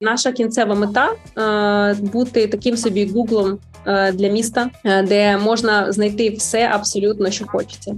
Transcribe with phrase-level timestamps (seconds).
[0.00, 1.08] Наша кінцева мета
[2.00, 3.58] бути таким собі гуглом
[4.12, 7.96] для міста, де можна знайти все абсолютно, що хочеться.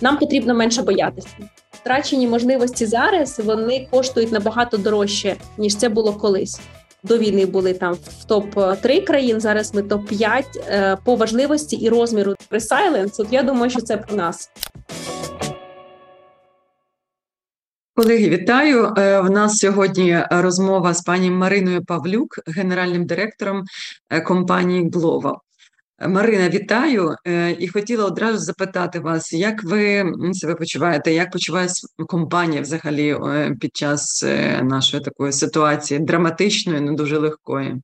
[0.00, 1.28] Нам потрібно менше боятися.
[1.72, 6.60] Втрачені можливості зараз вони коштують набагато дорожче ніж це було колись.
[7.02, 9.40] До війни були там в топ 3 країн.
[9.40, 13.96] Зараз ми топ 5 е, по важливості і розміру Silence, От я думаю, що це
[13.96, 14.50] про нас.
[17.96, 18.94] Колеги, вітаю.
[18.98, 23.64] Е, в нас сьогодні розмова з пані Мариною Павлюк, генеральним директором
[24.10, 25.34] е, компанії Glovo.
[26.08, 32.62] Марина, вітаю е, і хотіла одразу запитати вас, як ви себе почуваєте, як почувається компанія
[32.62, 33.16] взагалі
[33.60, 34.24] під час
[34.62, 37.80] нашої такої ситуації драматичної, не дуже легкої?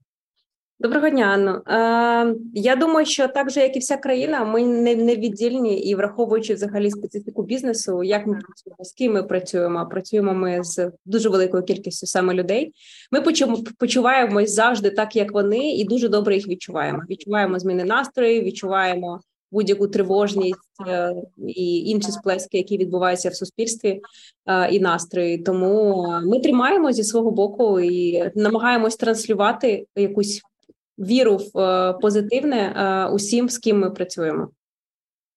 [0.82, 1.62] Доброго дня, Анно.
[1.66, 5.94] Е, Я думаю, що так же, як і вся країна, ми не не віддільні і
[5.94, 9.88] враховуючи взагалі специфіку бізнесу, як ми працюємо, з ким ми працюємо.
[9.90, 12.72] Працюємо ми з дуже великою кількістю саме людей.
[13.12, 13.20] Ми
[13.78, 17.02] почуваємось завжди так, як вони, і дуже добре їх відчуваємо.
[17.10, 19.20] Відчуваємо зміни настрою, відчуваємо
[19.52, 21.14] будь-яку тривожність е,
[21.46, 24.00] і інші сплески, які відбуваються в суспільстві
[24.46, 25.38] е, і настрої.
[25.38, 30.42] Тому ми тримаємо зі свого боку і намагаємось транслювати якусь
[31.00, 34.48] віру в е, позитивне е, усім, з ким ми працюємо.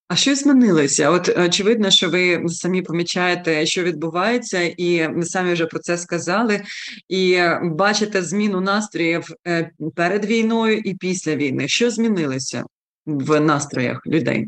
[0.08, 1.10] А що змінилося?
[1.10, 6.62] От очевидно, що ви самі помічаєте, що відбувається, і ми самі вже про це сказали.
[7.10, 11.68] І бачите зміну настроїв е, перед війною і після війни.
[11.68, 12.64] Що змінилося
[13.06, 14.48] в настроях людей?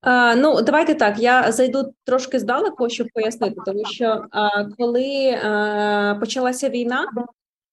[0.00, 1.18] А, Ну, давайте так.
[1.18, 7.06] Я зайду трошки здалеку, щоб пояснити, тому що а, коли а, почалася війна,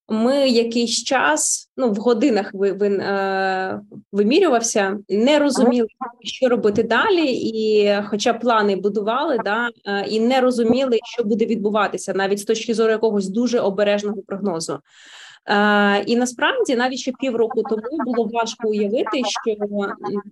[0.10, 5.88] ми якийсь час, ну в годинах ви, ви е, вимірювався, не розуміли,
[6.24, 12.14] що робити далі, і, хоча плани будували, да е, і не розуміли, що буде відбуватися,
[12.14, 14.80] навіть з точки зору якогось дуже обережного прогнозу.
[15.50, 19.56] Е, і насправді навіть ще півроку тому було важко уявити, що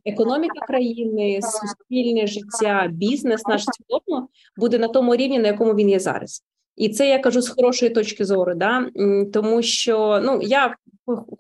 [0.06, 6.00] економіка країни, суспільне життя, бізнес наш цілому буде на тому рівні, на якому він є
[6.00, 6.44] зараз.
[6.78, 8.86] І це я кажу з хорошої точки зору, да
[9.34, 10.76] тому що ну я,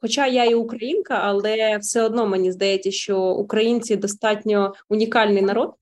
[0.02, 5.74] хоча я і українка, але все одно мені здається, що українці достатньо унікальний народ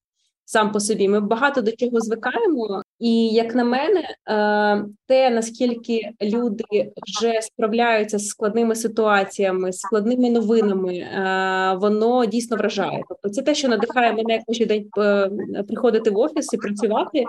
[0.46, 1.08] сам по собі.
[1.08, 4.00] Ми багато до чого звикаємо, і як на мене,
[4.30, 13.04] е, те наскільки люди вже справляються з складними ситуаціями, складними новинами, е, воно дійсно вражає.
[13.10, 15.30] Тобто, це те, що надихає мене кожен день е,
[15.68, 17.26] приходити в офіс і працювати.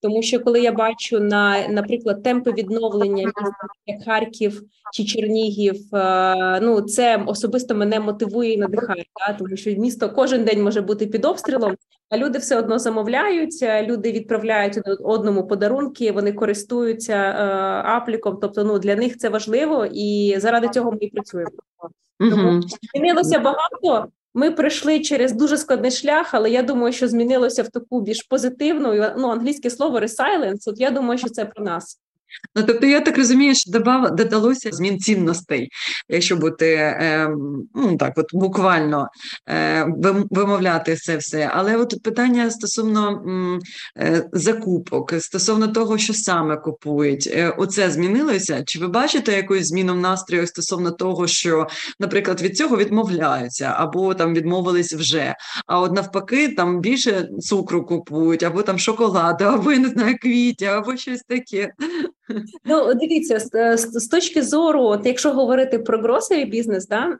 [0.00, 3.52] Тому що коли я бачу на, наприклад, темпи відновлення міста
[3.86, 5.76] як Харків чи Чернігів,
[6.62, 9.32] ну це особисто мене мотивує і надихає, да?
[9.32, 11.76] тому що місто кожен день може бути під обстрілом,
[12.10, 17.42] а люди все одно замовляють, люди відправляють одному подарунки, вони користуються е,
[17.88, 18.38] апліком.
[18.40, 21.50] Тобто, ну для них це важливо, і заради цього ми і працюємо.
[22.18, 22.62] Тому
[22.94, 24.10] змінилося багато.
[24.38, 29.14] Ми пройшли через дуже складний шлях, але я думаю, що змінилося в таку більш позитивну
[29.18, 32.00] ну англійське слово resilience, От я думаю, що це про нас.
[32.54, 35.68] Ну, тобто, я так розумію, що додав, додалося змін цінностей,
[36.08, 37.30] якщо бути е,
[37.74, 39.08] ну так, от буквально
[39.48, 39.86] е,
[40.30, 41.50] вимовляти це все.
[41.54, 43.22] Але от питання стосовно
[43.98, 48.62] е, закупок, стосовно того, що саме купують, е, оце змінилося?
[48.66, 51.66] Чи ви бачите якусь зміну в настрою стосовно того, що,
[52.00, 55.34] наприклад, від цього відмовляються, або там відмовились вже?
[55.66, 60.64] А от навпаки, там більше цукру купують, або там шоколаду, або я не знаю, квіті,
[60.64, 61.72] або щось таке.
[62.64, 67.18] Ну, дивіться, з, з точки зору, от якщо говорити про гросовий бізнес, да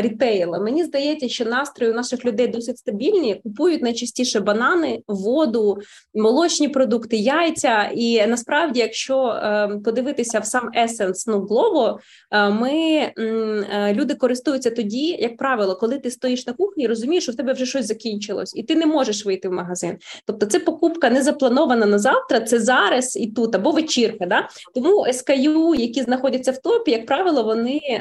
[0.00, 3.40] рітейл, мені здається, що настрої у наших людей досить стабільні.
[3.42, 5.78] Купують найчастіше банани, воду,
[6.14, 7.90] молочні продукти, яйця.
[7.94, 14.70] І насправді, якщо е, подивитися в сам есенс ну глово, е, ми е, люди користуються
[14.70, 18.56] тоді, як правило, коли ти стоїш на кухні, розумієш, що в тебе вже щось закінчилось,
[18.56, 19.96] і ти не можеш вийти в магазин.
[20.26, 24.26] Тобто, це покупка не запланована на завтра, це зараз і тут або ви вечірка.
[24.26, 24.48] Да?
[24.74, 28.00] Тому SKU, які знаходяться в топі, як правило, вони е,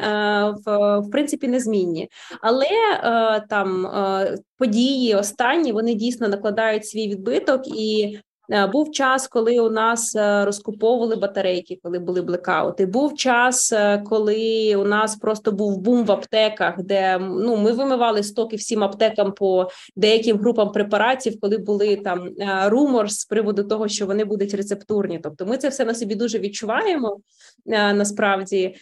[0.65, 2.09] в, в принципі незмінні.
[2.41, 9.59] Але е, там е, події останні вони дійсно накладають свій відбиток і був час, коли
[9.59, 12.85] у нас е, розкуповували батарейки, коли були блекаути.
[12.85, 18.23] Був час, е, коли у нас просто був бум в аптеках, де ну ми вимивали
[18.23, 22.29] стоки всім аптекам по деяким групам препаратів, коли були там
[22.65, 25.19] румор з приводу того, що вони будуть рецептурні.
[25.23, 27.19] Тобто, ми це все на собі дуже відчуваємо
[27.65, 28.75] насправді.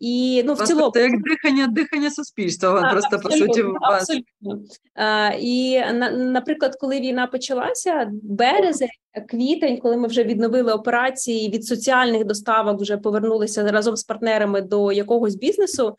[0.00, 2.80] І ну в цілому це як дихання, дихання суспільства.
[2.84, 3.76] А, просто по суті вас.
[3.82, 4.64] абсолютно.
[5.40, 8.88] І на наприклад, коли війна почалася, березень.
[9.28, 14.92] Квітень, коли ми вже відновили операції від соціальних доставок, вже повернулися разом з партнерами до
[14.92, 15.96] якогось бізнесу.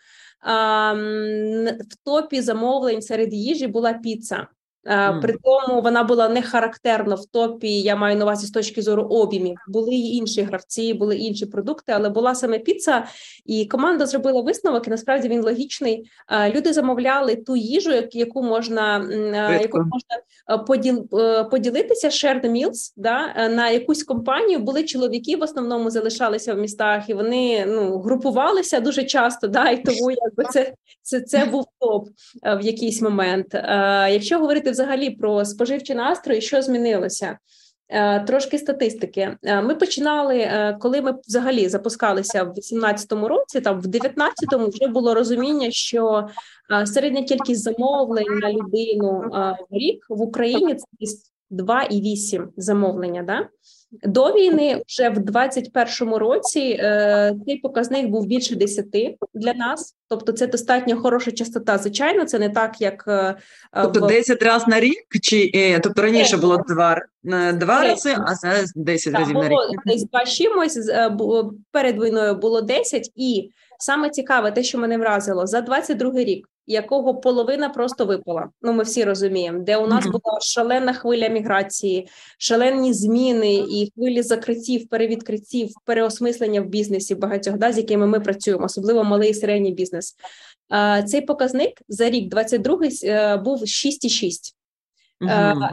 [1.89, 4.47] В топі замовлень серед їжі була піца.
[4.85, 5.21] Mm.
[5.21, 7.81] При тому вона була не характерно в топі.
[7.81, 9.57] Я маю на увазі з точки зору обіймів.
[9.67, 13.05] Були й інші гравці, були інші продукти, але була саме піца,
[13.45, 14.87] і команда зробила висновок.
[14.87, 16.09] і Насправді він логічний.
[16.55, 19.07] Люди замовляли ту їжу, яку можна
[19.61, 21.09] яку можна поділ,
[21.51, 22.07] поділитися.
[22.07, 24.59] shared meals, да на якусь компанію.
[24.59, 29.47] Були чоловіки, в основному залишалися в містах, і вони ну групувалися дуже часто.
[29.47, 32.07] Да, і тому якби це це, це був топ
[32.43, 33.47] в якийсь момент.
[34.11, 37.37] Якщо говорити взагалі про споживчі настрої, що змінилося.
[37.93, 39.37] Е, трошки статистики.
[39.43, 44.87] Е, ми починали, е, коли ми взагалі запускалися в 18-му році, там в 19-му вже
[44.87, 46.27] було розуміння, що
[46.85, 49.23] середня кількість замовлень на людину
[49.69, 50.85] в рік в Україні це
[51.51, 53.23] 2,8 замовлення.
[53.23, 53.49] Да?
[53.91, 58.85] До війни вже в 21-му році е, цей показник був більше 10
[59.33, 61.77] для нас, тобто це достатньо хороша частота.
[61.77, 63.35] Звичайно, це не так, як е,
[63.81, 64.07] тобто в...
[64.07, 67.01] 10 разів на рік, чи е, тобто раніше було два
[67.53, 69.57] два рази, а зараз 10 разів на рік.
[69.85, 70.79] Десь два чимось
[71.71, 73.49] перед війною було 10, і
[73.79, 78.49] саме цікаве, те, що мене вразило за 22 рік якого половина просто випала.
[78.61, 84.21] Ну, ми всі розуміємо, де у нас була шалена хвиля міграції, шалені зміни і хвилі
[84.21, 89.71] закриттів, перевідкриттів, переосмислення в бізнесі багатьох да, з якими ми працюємо, особливо малий і середній
[89.71, 90.15] бізнес.
[91.05, 94.53] Цей показник за рік 22-й е, був 6,6.
[95.21, 95.67] Угу.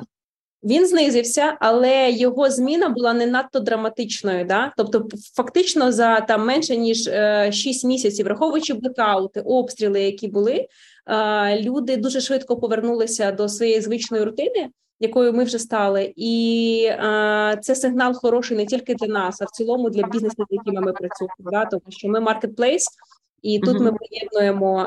[0.65, 4.45] Він знизився, але його зміна була не надто драматичною.
[4.45, 4.73] Да?
[4.77, 10.67] Тобто, фактично, за там менше ніж е, 6 місяців, враховуючи блекаути, обстріли, які були,
[11.07, 14.69] е, люди дуже швидко повернулися до своєї звичної рутини,
[15.01, 19.51] якою ми вже стали, і е, це сигнал хороший не тільки для нас, а в
[19.51, 21.51] цілому для бізнесу, з якими ми працюємо.
[21.51, 21.65] Да?
[21.65, 22.87] Тому що ми маркетплейс.
[23.43, 24.85] І тут ми поєднуємо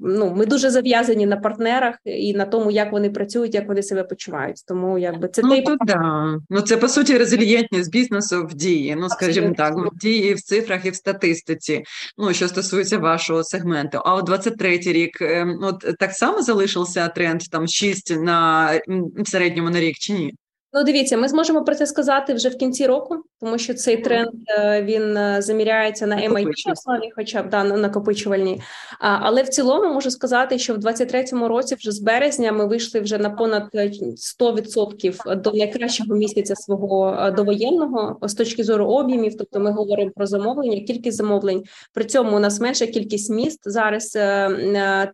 [0.00, 4.04] ну ми дуже зав'язані на партнерах і на тому, як вони працюють, як вони себе
[4.04, 4.64] почувають.
[4.68, 6.38] Тому якби це ну, то, да.
[6.50, 8.96] ну це по суті резильєнтність бізнесу в дії.
[9.00, 11.82] Ну скажімо так, в дії в цифрах і в статистиці.
[12.18, 14.00] Ну що стосується вашого сегменту.
[14.04, 18.70] А от 23-й рік ем, от так само залишився тренд там 6 на
[19.16, 20.34] в середньому на рік чи ні?
[20.72, 24.30] Ну, дивіться, ми зможемо про це сказати вже в кінці року, тому що цей тренд
[24.48, 28.62] е, він е, заміряється на MIT основі, хоча б да, на накопичувальній.
[28.98, 33.18] Але в цілому можу сказати, що в 23-му році, вже з березня, ми вийшли вже
[33.18, 39.36] на понад 100% е, до найкращого місяця свого довоєнного з точки зору об'ємів.
[39.38, 41.62] Тобто, ми говоримо про замовлення, кількість замовлень.
[41.94, 44.18] При цьому у нас менша кількість міст зараз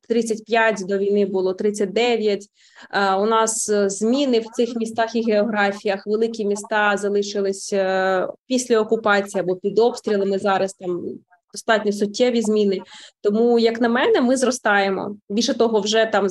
[0.08, 2.44] 35 до війни було 39.
[3.20, 9.40] У нас зміни в цих містах і географії географіях великі міста залишились е, після окупації
[9.40, 10.38] або під обстрілами.
[10.38, 11.02] Зараз там
[11.56, 12.80] достатньо суттєві зміни.
[13.20, 15.16] Тому, як на мене, ми зростаємо.
[15.30, 16.28] Більше того, вже там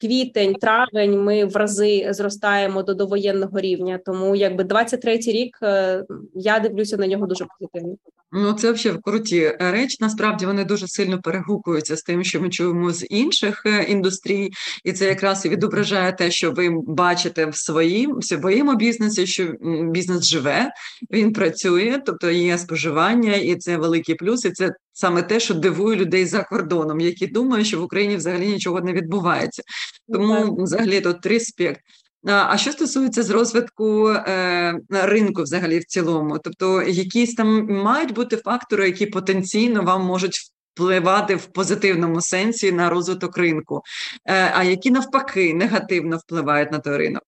[0.00, 1.22] квітень, травень.
[1.22, 4.00] Ми в рази зростаємо до довоєнного рівня.
[4.06, 6.04] Тому, якби 23-й рік е,
[6.34, 7.96] я дивлюся на нього дуже позитивно.
[8.32, 9.96] Ну, це взагалі круті речі.
[10.00, 14.50] Насправді вони дуже сильно перегукуються з тим, що ми чуємо з інших е, індустрій,
[14.84, 19.44] і це якраз і відображає те, що ви бачите в своїм в своєму бізнесі, що
[19.90, 20.70] бізнес живе,
[21.10, 24.44] він працює, тобто є споживання, і це великий плюс.
[24.44, 28.48] І це саме те, що дивує людей за кордоном, які думають, що в Україні взагалі
[28.48, 29.62] нічого не відбувається.
[30.12, 31.80] Тому, взагалі, тут респект.
[32.26, 38.36] А що стосується з розвитку е, ринку, взагалі в цілому, тобто якісь там мають бути
[38.36, 40.40] фактори, які потенційно вам можуть
[40.74, 43.82] впливати в позитивному сенсі на розвиток ринку,
[44.26, 47.22] е, а які навпаки негативно впливають на той ринок.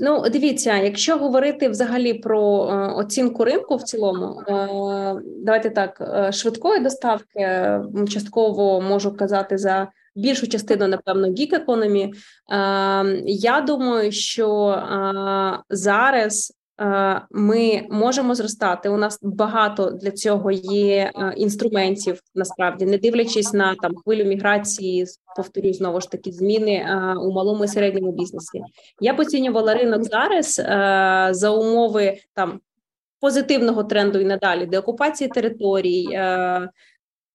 [0.00, 6.32] Ну, дивіться, якщо говорити взагалі про е, оцінку ринку в цілому, е, давайте так е,
[6.32, 7.70] швидкої доставки
[8.08, 12.14] частково можу казати за більшу частину, напевно, гік-економі.
[13.26, 14.78] Я думаю, що
[15.70, 16.52] зараз.
[17.30, 18.88] Ми можемо зростати.
[18.88, 22.20] У нас багато для цього є інструментів.
[22.34, 26.86] Насправді, не дивлячись на там хвилю міграції, повторюю знову ж таки зміни
[27.22, 28.62] у малому і середньому бізнесі.
[29.00, 30.54] Я поцінювала ринок зараз
[31.38, 32.60] за умови там
[33.20, 36.06] позитивного тренду і надалі, деокупації територій,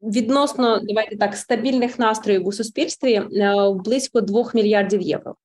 [0.01, 3.55] відносно давайте так стабільних настроїв у суспільстві е,
[3.85, 5.35] близько 2 мільярдів євро.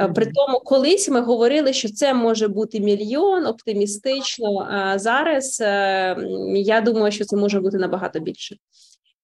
[0.00, 4.68] Е, при тому, колись ми говорили, що це може бути мільйон оптимістично.
[4.70, 6.16] А зараз е,
[6.54, 8.56] я думаю, що це може бути набагато більше.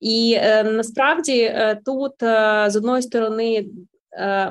[0.00, 2.12] І насправді тут
[2.66, 3.66] з одної сторони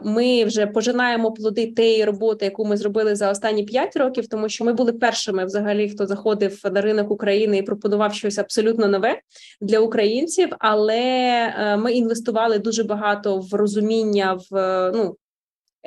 [0.04, 4.66] ми вже пожинаємо плоди тієї роботи, яку ми зробили за останні п'ять років, тому що
[4.66, 9.20] ми були першими, взагалі, хто заходив на ринок України і пропонував щось абсолютно нове
[9.62, 10.50] для українців.
[10.60, 15.16] Але ми інвестували дуже багато в розуміння в ну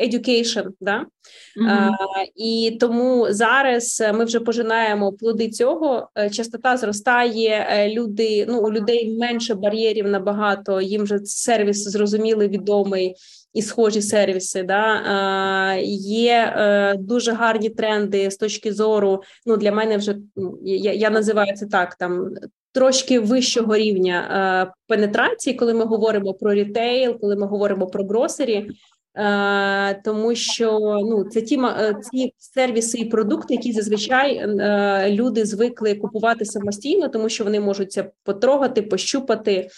[0.01, 0.99] education, да?
[0.99, 1.69] Mm-hmm.
[1.69, 1.91] А,
[2.37, 6.09] і тому зараз ми вже пожинаємо плоди цього.
[6.19, 7.67] Е, частота зростає.
[7.71, 10.81] Е, люди ну у людей менше бар'єрів набагато.
[10.81, 13.15] Їм вже сервіс зрозумілий, відомий.
[13.53, 19.23] І схожі сервіси, да е, є е, дуже гарні тренди з точки зору.
[19.47, 20.17] Ну для мене вже
[20.65, 22.35] я я називаю це так: там
[22.73, 24.29] трошки вищого рівня
[24.69, 28.71] е, пенетрації, коли ми говоримо про рітейл, коли ми говоримо про гросері.
[29.17, 35.45] Е, тому що ну це ті е, ці сервіси і продукти, які зазвичай е, люди
[35.45, 39.69] звикли купувати самостійно, тому що вони можуть це потрогати, пощупати.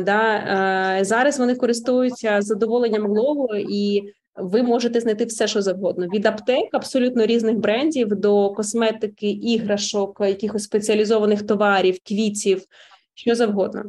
[0.00, 4.02] Да зараз вони користуються задоволенням лого і.
[4.36, 10.62] Ви можете знайти все, що завгодно від аптек, абсолютно різних брендів до косметики, іграшок, якихось
[10.62, 12.62] спеціалізованих товарів, квітів,
[13.14, 13.82] що завгодно.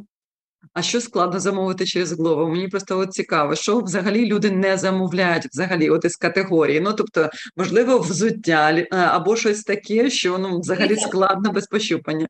[0.76, 2.48] А що складно замовити через Glovo?
[2.48, 6.80] Мені просто от цікаво, що взагалі люди не замовляють взагалі от із категорії.
[6.80, 12.26] Ну тобто, можливо, взуття е, або щось таке, що ну взагалі складно без пощупання.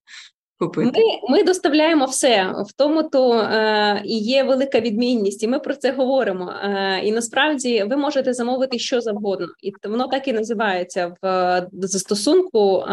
[0.58, 0.90] Купити.
[0.94, 5.74] Ми ми доставляємо все в тому, то е, і є велика відмінність, і ми про
[5.74, 6.52] це говоримо.
[6.62, 12.78] Е, І насправді ви можете замовити що завгодно, і воно так і називається в застосунку.
[12.78, 12.92] Е,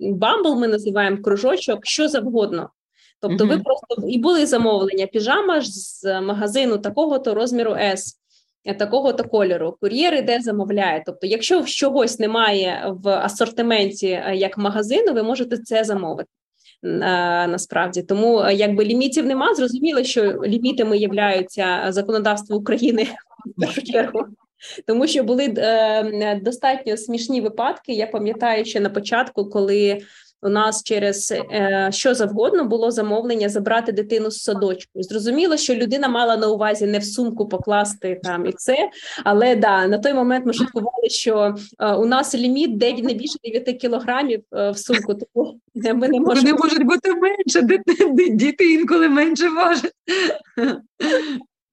[0.00, 2.70] Bumble ми називаємо кружочок, що завгодно.
[3.22, 8.02] Тобто, ви просто і були замовлення піжама ж з магазину такого-то розміру S,
[8.64, 9.76] е, такого-то кольору.
[9.80, 11.02] Кур'єр іде замовляє.
[11.06, 16.28] Тобто, якщо чогось немає в асортименті е, як магазину, ви можете це замовити.
[16.84, 16.88] Е,
[17.46, 23.08] насправді тому якби лімітів нема, зрозуміло, що лімітами являються законодавство України
[23.46, 24.24] в першу чергу,
[24.86, 25.48] тому що були
[26.42, 27.92] достатньо смішні випадки.
[27.92, 30.02] Я пам'ятаю, ще на початку, коли
[30.42, 35.02] у нас через е, що завгодно було замовлення забрати дитину з садочку.
[35.02, 38.76] Зрозуміло, що людина мала на увазі не в сумку покласти там і це,
[39.24, 43.38] але да на той момент ми шуткували, що е, у нас ліміт де не більше
[43.44, 45.14] 9 кілограмів е, в сумку.
[45.14, 47.80] Тому ми не можемо Вони можуть бути менше,
[48.30, 49.92] діти інколи менше важать.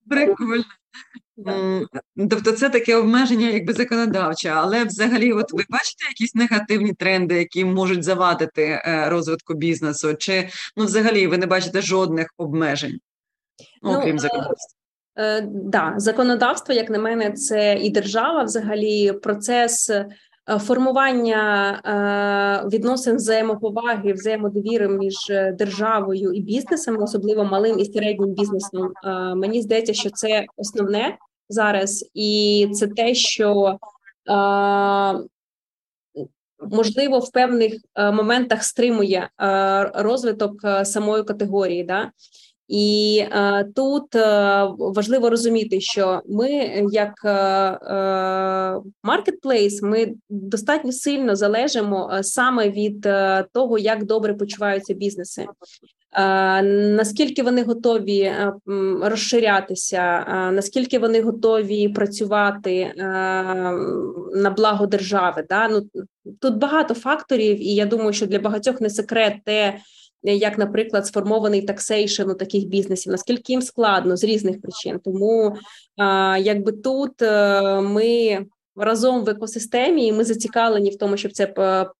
[0.09, 0.63] Прикольно.
[2.29, 7.65] Тобто це таке обмеження, якби законодавче, але взагалі, от ви бачите якісь негативні тренди, які
[7.65, 12.99] можуть завадити е, розвитку бізнесу, чи ну, взагалі ви не бачите жодних обмежень,
[13.83, 14.79] ну, окрім ну, законодавства?
[15.17, 20.07] Е, да, законодавство, як на мене, це і держава, взагалі, процес е,
[20.59, 25.15] формування е, відносин взаємоповаги, взаємодовіри між
[25.53, 28.91] державою і бізнесом, особливо малим і середнім бізнесом.
[29.03, 31.17] Е, мені здається, що це основне
[31.49, 33.77] зараз, і це те, що
[34.29, 35.19] е,
[36.71, 41.83] можливо в певних е, моментах стримує е, розвиток самої категорії.
[41.83, 42.11] Да?
[42.69, 46.49] І е, тут е, важливо розуміти, що ми,
[46.91, 47.13] як
[49.03, 53.07] маркетплейс, е, ми достатньо сильно залежимо саме від
[53.53, 55.45] того, як добре почуваються бізнеси.
[56.13, 58.53] Наскільки вони готові е,
[59.01, 62.93] розширятися, наскільки вони готові працювати е,
[64.35, 65.45] на благо держави?
[65.49, 65.67] Да?
[65.67, 65.81] Ну
[66.41, 69.79] тут багато факторів, і я думаю, що для багатьох не секрет те,
[70.23, 74.99] як, наприклад, сформований таксейшн у таких бізнесів, наскільки їм складно з різних причин.
[75.03, 75.55] Тому
[76.39, 78.39] якби тут е, ми
[78.79, 81.53] разом в екосистемі, і ми зацікавлені в тому, щоб це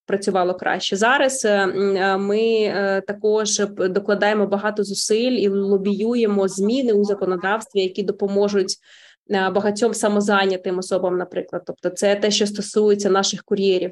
[0.06, 0.96] працювало краще.
[0.96, 8.04] Зараз е, е, ми е, також докладаємо багато зусиль і лобіюємо зміни у законодавстві, які
[8.04, 8.76] допоможуть.
[9.30, 13.92] Багатьом самозайнятим особам, наприклад, тобто це те, що стосується наших кур'єрів,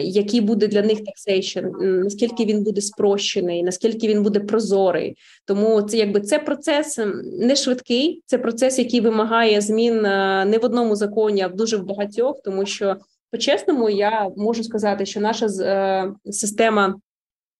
[0.00, 5.16] який буде для них таксейшн, наскільки він буде спрощений, наскільки він буде прозорий.
[5.44, 6.98] Тому це якби це процес
[7.40, 10.02] не швидкий, це процес, який вимагає змін
[10.50, 12.96] не в одному законі, а в дуже в багатьох, тому що
[13.30, 16.94] по-чесному я можу сказати, що наша е, система.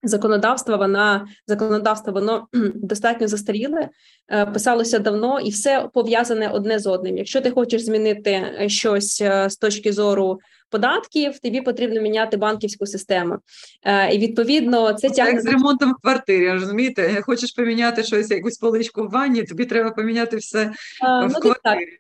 [0.03, 3.89] Законодавства вона законодавство воно достатньо застаріле,
[4.29, 7.17] е, писалося давно, і все пов'язане одне з одним.
[7.17, 10.39] Якщо ти хочеш змінити е, щось з точки зору
[10.71, 13.39] податків, тобі потрібно міняти банківську систему.
[13.83, 16.53] Е, І відповідно це тягне як з ремонтом в квартирі.
[16.53, 21.41] Розумієте, хочеш поміняти щось, якусь поличку в ванні, тобі треба поміняти все а, в ну,
[21.41, 21.99] квартирі.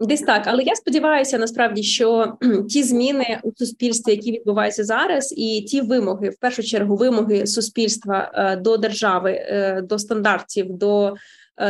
[0.00, 2.34] Десь так, але я сподіваюся, насправді, що
[2.70, 8.32] ті зміни у суспільстві, які відбуваються зараз, і ті вимоги, в першу чергу, вимоги суспільства
[8.34, 11.14] е, до держави, е, до стандартів, до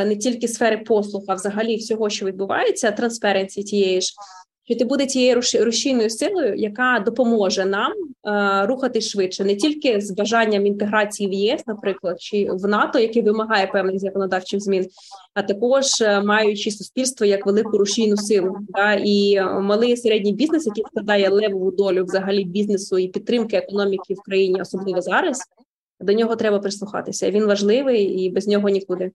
[0.06, 4.14] не тільки сфери послуг, а взагалі всього, що відбувається, трансференції тієї ж
[4.70, 10.10] що ти буде тією рушійною силою, яка допоможе нам е, рухати швидше, не тільки з
[10.10, 14.86] бажанням інтеграції в ЄС, наприклад, чи в НАТО, який вимагає певних законодавчих змін,
[15.34, 20.66] а також е, маючи суспільство як велику рушійну силу, да, і малий і середній бізнес,
[20.66, 25.42] який складає левову долю взагалі бізнесу і підтримки економіки в країні, особливо зараз.
[26.00, 27.30] До нього треба прислухатися.
[27.30, 29.10] Він важливий і без нього нікуди.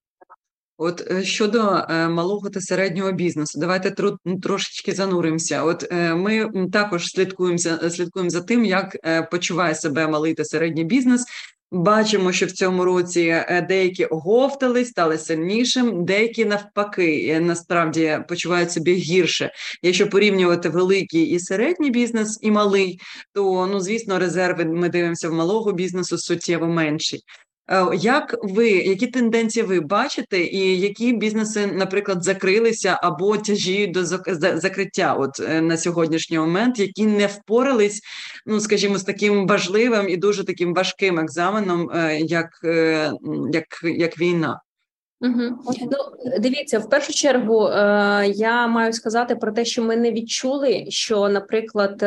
[0.77, 3.95] От е, щодо е, малого та середнього бізнесу, давайте
[4.41, 5.63] трошечки зануримося.
[5.63, 7.57] От е, ми також слідкуємо
[7.89, 8.97] слідкуємо за тим, як
[9.31, 11.25] почуває себе малий та середній бізнес.
[11.71, 19.51] Бачимо, що в цьому році деякі оговтались, стали сильнішим, деякі навпаки насправді почувають себе гірше.
[19.81, 22.99] Якщо порівнювати великий і середній бізнес і малий,
[23.33, 27.19] то ну звісно, резерви ми дивимося в малого бізнесу суттєво менші.
[27.71, 34.05] Е, як ви які тенденції ви бачите, і які бізнеси, наприклад, закрилися або тяжіють до
[34.57, 35.13] закриття?
[35.13, 38.01] От е, на сьогоднішній момент, які не впорались,
[38.45, 42.49] ну скажімо, з таким важливим і дуже таким важким екзаменом, е, як
[43.51, 44.61] як, як війна?
[45.21, 45.41] Угу.
[45.91, 47.69] Ну, дивіться, в першу чергу
[48.33, 52.05] я маю сказати про те, що ми не відчули, що, наприклад,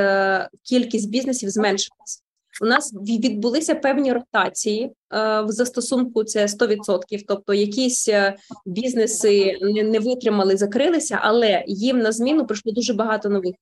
[0.63, 2.23] кількість бізнесів зменшилась.
[2.63, 6.25] У нас відбулися певні ротації е, в застосунку.
[6.25, 8.37] Це 100%, Тобто, якісь е,
[8.67, 13.55] бізнеси не, витримали, закрилися, але їм на зміну прийшло дуже багато нових.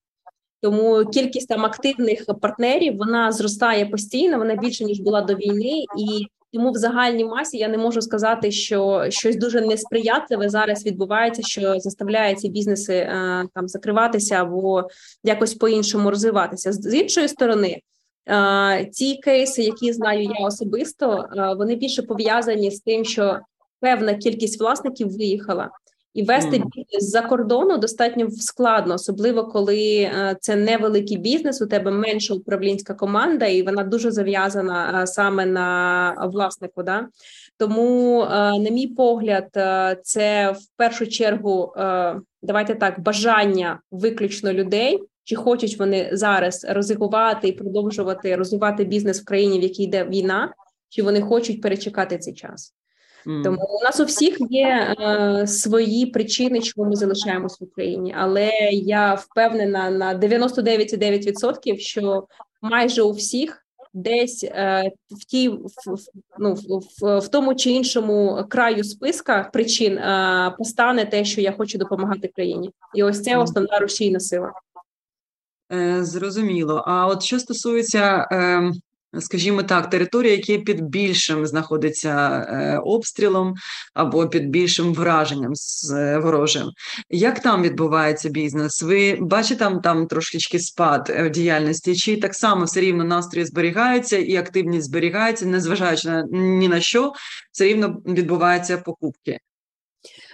[0.63, 4.39] Тому кількість там активних партнерів вона зростає постійно.
[4.39, 8.51] Вона більше ніж була до війни, і тому в загальній масі я не можу сказати,
[8.51, 14.89] що щось дуже несприятливе зараз відбувається, що заставляє ці бізнеси е, там закриватися або
[15.25, 16.73] якось по іншому розвиватися.
[16.73, 17.81] З іншої сторони.
[18.93, 21.25] Ті кейси, які знаю я особисто,
[21.59, 23.39] вони більше пов'язані з тим, що
[23.81, 25.71] певна кількість власників виїхала,
[26.15, 31.63] і вести бізнес за кордону достатньо складно, особливо коли це невеликий бізнес.
[31.63, 36.83] У тебе менша управлінська команда, і вона дуже зав'язана саме на власнику.
[36.83, 37.09] Да?
[37.59, 39.49] Тому, на мій погляд,
[40.03, 41.75] це в першу чергу
[42.43, 49.25] давайте так бажання виключно людей чи хочуть вони зараз ризикувати і продовжувати розвивати бізнес в
[49.25, 50.55] країні, в якій йде війна,
[50.89, 52.75] чи вони хочуть перечекати цей час?
[53.27, 53.43] Mm.
[53.45, 58.51] Тому у нас у всіх є е, свої причини, чому ми залишаємось в Україні, але
[58.73, 62.27] я впевнена на 99,9%, що
[62.63, 63.63] майже у всіх.
[63.95, 65.59] Десь е, в тій в,
[66.39, 71.79] ну, в, в тому чи іншому краю списка причин е, постане те, що я хочу
[71.79, 74.53] допомагати країні, і ось це основна рушійна сила.
[75.73, 76.85] Е, зрозуміло.
[76.87, 78.73] А от що стосується, ем,
[79.19, 83.55] скажімо так, території, які під більшим знаходиться е, обстрілом
[83.95, 86.71] або під більшим враженням з е, ворожим,
[87.11, 88.83] як там відбувається бізнес?
[88.83, 94.17] Ви бачите там там трошечки спад в діяльності, чи так само все рівно настрої зберігаються
[94.17, 97.13] і активність зберігається, незважаючи на ні на що,
[97.53, 99.39] все рівно відбуваються покупки?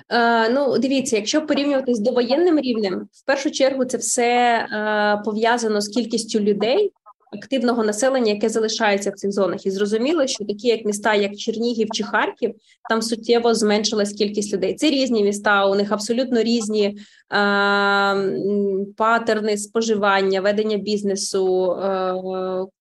[0.08, 5.80] Е, ну, дивіться, якщо порівнювати з довоєнним рівнем, в першу чергу це все е, пов'язано
[5.80, 6.92] з кількістю людей,
[7.32, 11.88] активного населення, яке залишається в цих зонах, і зрозуміло, що такі, як міста, як Чернігів
[11.92, 12.54] чи Харків,
[12.88, 14.74] там суттєво зменшилась кількість людей.
[14.74, 16.96] Це різні міста, у них абсолютно різні е,
[18.96, 22.14] патерни споживання, ведення бізнесу, е,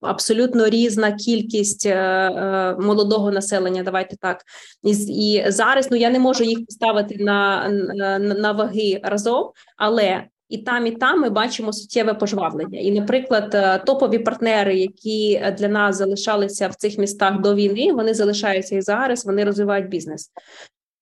[0.02, 3.84] абсолютно різна кількість е, е, молодого населення.
[3.84, 4.42] Давайте так
[4.84, 5.88] і і зараз.
[5.92, 10.92] Ну я не можу їх поставити на, на, на ваги разом, але і там, і
[10.92, 12.80] там ми бачимо суттєве пожвавлення.
[12.80, 18.14] І, наприклад, е, топові партнери, які для нас залишалися в цих містах до війни, вони
[18.14, 19.26] залишаються і зараз.
[19.26, 20.32] Вони розвивають бізнес.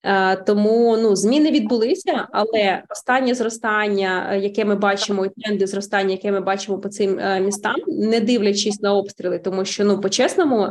[0.04, 6.12] Е, тому ну зміни відбулися, але останнє зростання, е, яке ми бачимо, і тренди зростання,
[6.12, 10.68] яке ми бачимо по цим е, містам, не дивлячись на обстріли, тому що ну по-чесному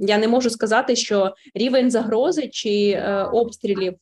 [0.00, 3.94] я не можу сказати, що рівень загрози чи обстрілів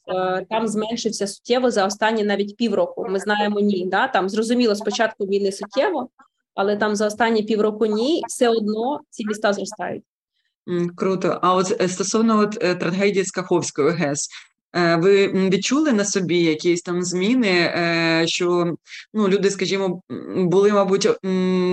[0.51, 3.07] там зменшився суттєво за останні навіть півроку.
[3.09, 6.09] Ми знаємо ні, да там зрозуміло спочатку війни суттєво,
[6.55, 10.05] але там за останні півроку ні, все одно ці міста зростають.
[10.97, 11.39] Круто.
[11.43, 14.29] А от е, стосовно от е, трагедії з Каховською ГЕС,
[14.77, 17.73] е, ви відчули на собі якісь там зміни,
[18.27, 18.75] що
[19.15, 20.03] ну, люди, скажімо,
[20.37, 21.09] були, мабуть,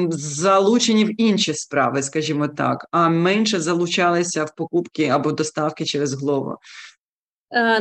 [0.09, 6.59] залучені в інші справи, скажімо так, а менше залучалися в покупки або доставки через Глово?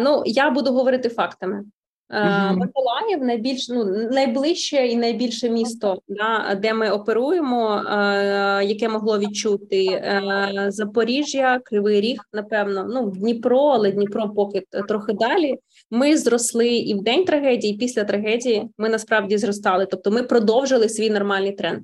[0.00, 1.64] Ну, я буду говорити фактами.
[2.12, 2.56] Uh-huh.
[2.56, 9.86] Миколаїв найбільш ну найближче і найбільше місто, да, де ми оперуємо, uh, яке могло відчути
[9.86, 12.86] uh, Запоріжжя, Кривий Ріг, напевно.
[12.94, 15.58] Ну Дніпро, але Дніпро поки трохи далі.
[15.90, 19.86] Ми зросли і в день трагедії, і після трагедії ми насправді зростали.
[19.86, 21.82] Тобто, ми продовжили свій нормальний тренд.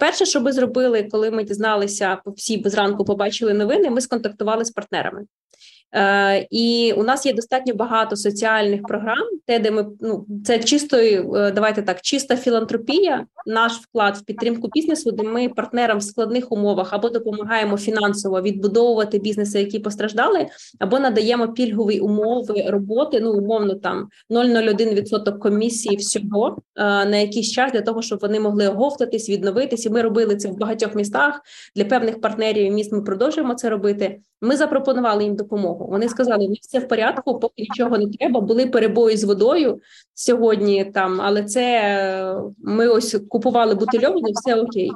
[0.00, 3.90] Перше, що ми зробили, коли ми дізналися, всі зранку побачили новини.
[3.90, 5.24] Ми сконтактували з партнерами.
[5.94, 10.96] Е, і у нас є достатньо багато соціальних програм, те, де ми ну це чисто,
[10.96, 16.52] е, давайте так, чиста філантропія, наш вклад в підтримку бізнесу, де ми партнерам в складних
[16.52, 20.46] умовах або допомагаємо фінансово відбудовувати бізнеси, які постраждали,
[20.78, 23.20] або надаємо пільгові умови роботи.
[23.20, 28.68] Ну умовно там 0,01% комісії всього е, на якийсь час для того, щоб вони могли
[28.68, 29.86] оговтатись, відновитись.
[29.86, 31.40] І ми робили це в багатьох містах
[31.76, 32.72] для певних партнерів.
[32.72, 34.20] Міст ми продовжуємо це робити.
[34.40, 35.75] Ми запропонували їм допомогу.
[35.78, 38.40] Вони сказали, ми все в порядку, поки нічого не треба.
[38.40, 39.80] Були перебої з водою
[40.14, 44.90] сьогодні там, але це ми ось купували бутильовану, все окей.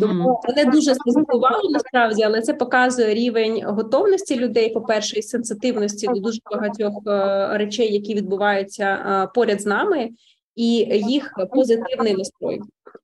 [0.00, 4.70] Тому мене дуже спозитувало насправді, але це показує рівень готовності людей.
[4.70, 10.10] По перше, і сенситивності до дуже багатьох е, речей, які відбуваються е, поряд з нами,
[10.56, 10.72] і
[11.08, 12.60] їх позитивний настрой.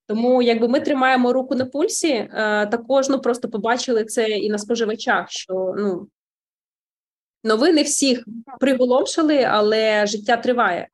[0.07, 2.29] Тому якби ми тримаємо руку на пульсі, е,
[2.67, 6.07] також ну просто побачили це і на споживачах, що ну
[7.45, 8.25] новини всіх
[8.61, 10.89] приголомшили, але життя триває.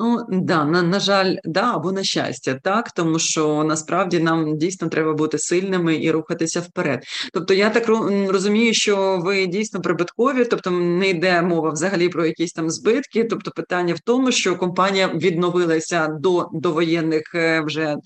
[0.00, 4.88] Ну да, на на жаль, да або на щастя, так тому що насправді нам дійсно
[4.88, 7.04] треба бути сильними і рухатися вперед.
[7.32, 7.88] Тобто, я так
[8.28, 13.24] розумію, що ви дійсно прибуткові, тобто не йде мова взагалі про якісь там збитки.
[13.24, 17.96] Тобто, питання в тому, що компанія відновилася до довоєнних е, вже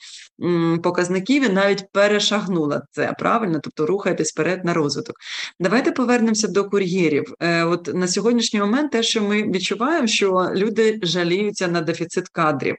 [0.43, 5.17] м, показників і навіть перешагнула це правильно, тобто рухаєтесь вперед на розвиток.
[5.61, 7.35] Давайте повернемося до кур'єрів.
[7.41, 12.77] Е, От на сьогоднішній момент, те, що ми відчуваємо, що люди жаліються на дефіцит кадрів.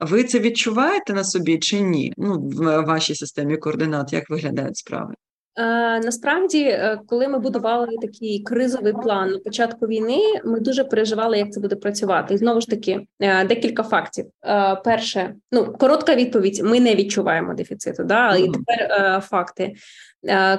[0.00, 2.12] Ви це відчуваєте на собі чи ні?
[2.16, 5.14] Ну, в вашій системі координат, як виглядають справи?
[5.58, 11.38] Е, насправді, е, коли ми будували такий кризовий план на початку війни, ми дуже переживали,
[11.38, 12.34] як це буде працювати.
[12.34, 14.26] І знову ж таки, е, декілька фактів.
[14.84, 18.04] Перше, ну коротка відповідь: ми не відчуваємо дефіциту.
[18.04, 19.74] Да, і тепер факти.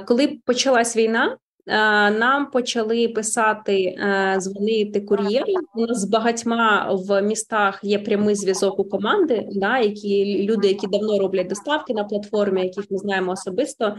[0.06, 5.54] Коли почалась війна, нам почали писати е, дзвонити кур'єри.
[5.76, 10.88] У нас з багатьма в містах є прямий зв'язок у команди, да, які люди, які
[10.88, 13.96] давно роблять доставки на платформі, яких ми знаємо особисто.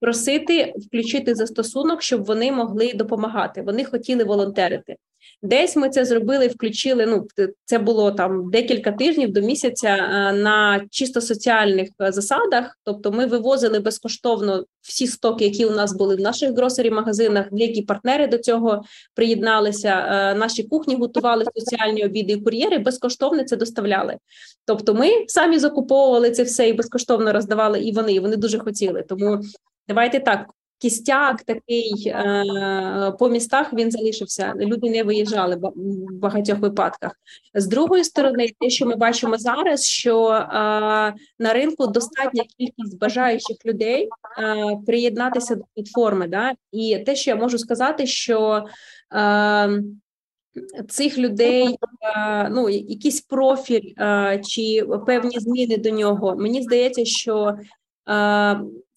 [0.00, 3.62] Просити включити застосунок, щоб вони могли допомагати.
[3.62, 4.96] Вони хотіли волонтерити.
[5.42, 7.06] Десь ми це зробили, включили.
[7.06, 7.26] Ну
[7.64, 12.78] це було там декілька тижнів до місяця е, на чисто соціальних е, засадах.
[12.84, 17.46] Тобто, ми вивозили безкоштовно всі стоки, які у нас були в наших гросері магазинах.
[17.52, 18.82] Деякі партнери до цього
[19.14, 19.88] приєдналися.
[19.88, 24.16] Е, наші кухні готували соціальні обіди і кур'єри, безкоштовно це доставляли.
[24.64, 27.80] Тобто, ми самі закуповували це все і безкоштовно роздавали.
[27.80, 29.02] І вони і вони дуже хотіли.
[29.08, 29.40] Тому
[29.88, 30.46] давайте так
[30.84, 34.52] кістяк такий е, по містах він залишився.
[34.56, 35.72] Люди не виїжджали в
[36.12, 37.12] багатьох випадках.
[37.54, 40.46] З другої сторони, те, що ми бачимо зараз, що е,
[41.38, 46.28] на ринку достатня кількість бажаючих людей е, приєднатися до платформи.
[46.28, 46.52] Да?
[46.72, 48.64] І те, що я можу сказати, що
[50.88, 51.76] Цих людей
[52.50, 53.94] ну якийсь профіль
[54.48, 56.36] чи певні зміни до нього.
[56.36, 57.58] Мені здається, що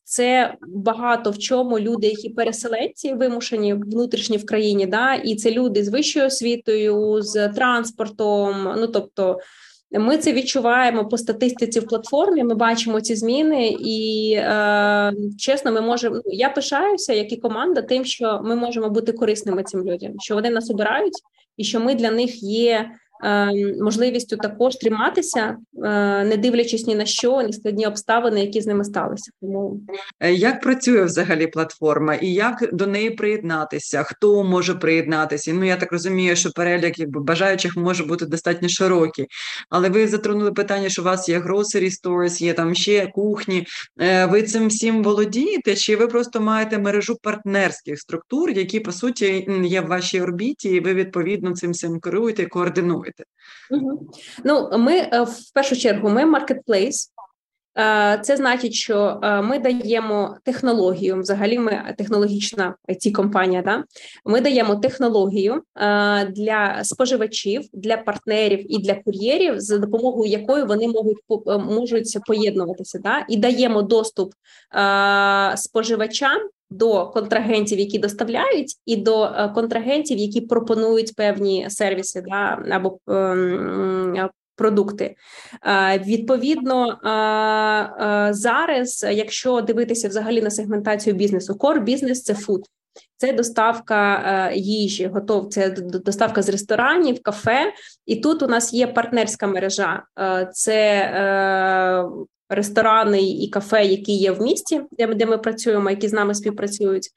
[0.09, 5.83] це багато в чому люди, які переселенці вимушені внутрішні в країні, да, і це люди
[5.83, 8.73] з вищою освітою, з транспортом.
[8.77, 9.39] Ну тобто,
[9.91, 12.43] ми це відчуваємо по статистиці в платформі.
[12.43, 16.15] Ми бачимо ці зміни, і е, чесно, ми можемо.
[16.15, 20.35] Ну, я пишаюся, як і команда, тим, що ми можемо бути корисними цим людям, що
[20.35, 21.21] вони нас обирають,
[21.57, 22.91] і що ми для них є.
[23.23, 28.67] Ем, можливістю також триматися, е, не дивлячись ні на що, ні складні обставини, які з
[28.67, 29.32] ними сталися.
[29.41, 29.82] Тому
[30.19, 34.03] е, як працює взагалі платформа, і як до неї приєднатися?
[34.03, 35.53] Хто може приєднатися?
[35.53, 39.27] Ну я так розумію, що перелік якби бажаючих може бути достатньо широкий.
[39.69, 43.65] Але ви затронули питання, що у вас є grocery stores, є там ще кухні.
[44.01, 45.75] Е, ви цим всім володієте?
[45.75, 50.80] Чи ви просто маєте мережу партнерських структур, які по суті є в вашій орбіті, і
[50.80, 53.06] ви відповідно цим всім керуєте, координуєте?
[53.07, 53.23] Робити?
[54.43, 57.13] Ну, ми е, в першу чергу ми маркетплейс.
[58.21, 61.19] Це значить, що е, ми даємо технологію.
[61.19, 63.61] Взагалі, ми технологічна it компанія.
[63.61, 63.83] Да?
[64.25, 70.87] Ми даємо технологію е, для споживачів, для партнерів і для кур'єрів, за допомогою якої вони
[70.87, 71.17] можуть
[71.47, 72.99] можуть поєднуватися.
[72.99, 73.25] Да?
[73.29, 74.33] І даємо доступ
[75.55, 82.99] споживачам до контрагентів, які доставляють, і до е, контрагентів, які пропонують певні сервіси да, або
[83.08, 85.15] ем, продукти.
[86.06, 86.99] Відповідно,
[88.32, 92.62] зараз, якщо дивитися взагалі на сегментацію бізнесу, core бізнес це food.
[93.17, 97.73] Це доставка е, їжі, готов, це доставка з ресторанів, кафе.
[98.06, 100.03] І тут у нас є партнерська мережа.
[100.19, 102.06] Е, це е,
[102.49, 106.36] ресторани і кафе, які є в місті, де ми, де ми працюємо, які з нами
[106.36, 107.10] співпрацюють.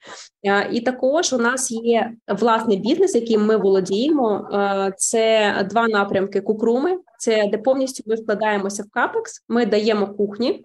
[0.72, 4.48] І також у нас є власний бізнес, яким ми володіємо.
[4.96, 6.98] Це два напрямки кукруми.
[7.18, 9.44] Це де повністю ми вкладаємося в капекс.
[9.48, 10.62] Ми даємо кухні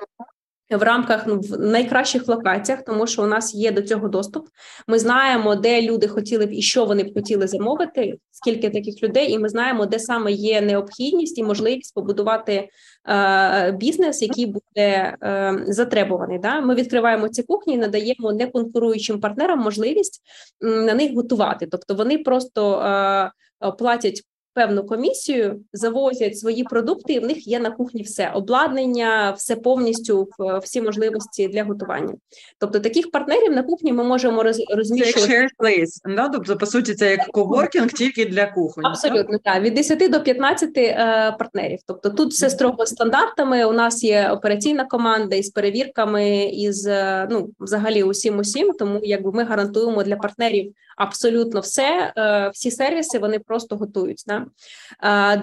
[0.70, 4.48] в рамках ну, в найкращих локаціях, тому що у нас є до цього доступ.
[4.88, 9.32] Ми знаємо, де люди хотіли б і що вони б хотіли замовити, скільки таких людей,
[9.32, 12.70] і ми знаємо, де саме є необхідність і можливість побудувати
[13.10, 16.40] е, бізнес, який буде е, затребуваний.
[16.40, 16.62] Да?
[16.62, 20.22] Ми відкриваємо ці кухні і надаємо неконкуруючим партнерам можливість
[20.62, 23.32] на них готувати, тобто вони просто е,
[23.78, 24.24] платять
[24.56, 30.30] певну комісію, завозять свої продукти, і в них є на кухні все обладнання, все повністю
[30.64, 32.14] всі можливості для готування.
[32.60, 35.28] Тобто таких партнерів на кухні ми можемо розміщувати.
[35.28, 36.30] Це як place, да?
[36.30, 38.84] тобто по суті, це як коворкінг тільки для кухні.
[38.86, 39.54] Абсолютно так?
[39.54, 41.80] так від 10 до 15 е, партнерів.
[41.88, 43.66] Тобто тут все строго стандартами.
[43.66, 48.74] У нас є операційна команда із перевірками, із е, ну взагалі усім усім.
[48.80, 54.24] Тому якби ми гарантуємо для партнерів абсолютно все, е, всі сервіси вони просто готують.
[54.28, 54.46] Да?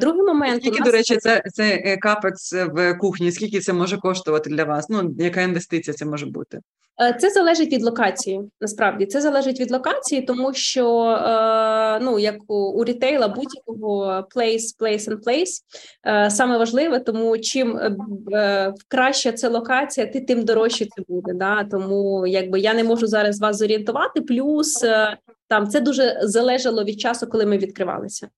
[0.00, 0.86] Другий момент скільки, нас...
[0.86, 3.32] до речі, це це е, капекс в кухні.
[3.32, 4.88] Скільки це може коштувати для вас?
[4.88, 6.60] Ну яка інвестиція це може бути?
[7.00, 8.40] Е, це залежить від локації.
[8.60, 10.82] Насправді це залежить від локації, тому що
[12.02, 17.80] ну як у, у рітейла будь-якого place, place and place саме важливе, тому чим
[18.88, 21.32] краща це локація, ти тим дорожче це буде.
[21.34, 21.64] Да?
[21.64, 24.20] Тому якби я не можу зараз вас зорієнтувати.
[24.20, 24.84] Плюс
[25.48, 28.28] там це дуже залежало від часу, коли ми відкривалися.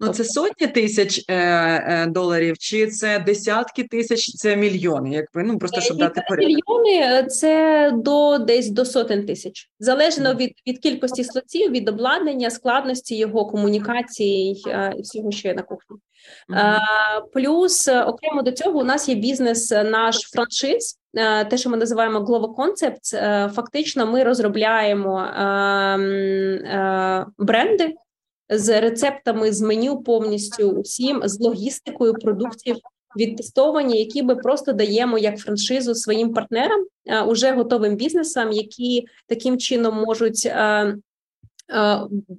[0.00, 5.58] Ну, це сотні тисяч е, е, доларів, чи це десятки тисяч, це мільйони, якби ну
[5.58, 6.48] просто щоб дати порядок.
[6.48, 12.50] Мільйони е, це до десь до сотень тисяч, залежно від від кількості слотів, від обладнання,
[12.50, 15.96] складності його комунікації е, і всього, що є на кухні.
[16.48, 16.78] Mm-hmm.
[17.32, 20.98] Плюс окремо до цього у нас є бізнес, наш франшиз.
[21.50, 26.58] Те, що ми називаємо Global Concepts, фактично ми розробляємо ем,
[27.38, 27.94] бренди
[28.48, 32.76] з рецептами, з меню повністю усім, з логістикою продуктів
[33.16, 36.86] відтестовані, які ми просто даємо як франшизу своїм партнерам,
[37.26, 40.52] уже готовим бізнесам, які таким чином можуть.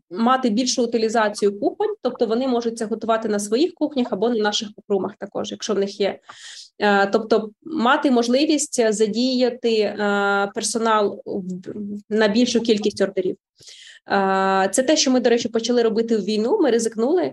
[0.10, 4.70] Мати більшу утилізацію кухонь, тобто вони можуть це готувати на своїх кухнях або на наших
[4.76, 6.20] кухрумах, також, якщо в них є.
[7.12, 9.96] Тобто, мати можливість задіяти
[10.56, 11.22] персонал
[12.10, 13.38] на більшу кількість ордерів.
[14.72, 16.60] Це те, що ми, до речі, почали робити в війну.
[16.62, 17.32] Ми ризикнули.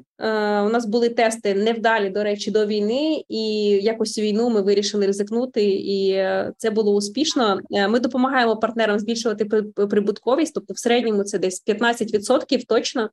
[0.66, 3.42] У нас були тести невдалі, до речі, до війни, і
[3.82, 7.60] якось у війну ми вирішили ризикнути, і е, це було успішно.
[7.70, 9.44] Е, ми допомагаємо партнерам збільшувати
[9.90, 13.10] прибутковість, тобто в середньому це десь 15% точно,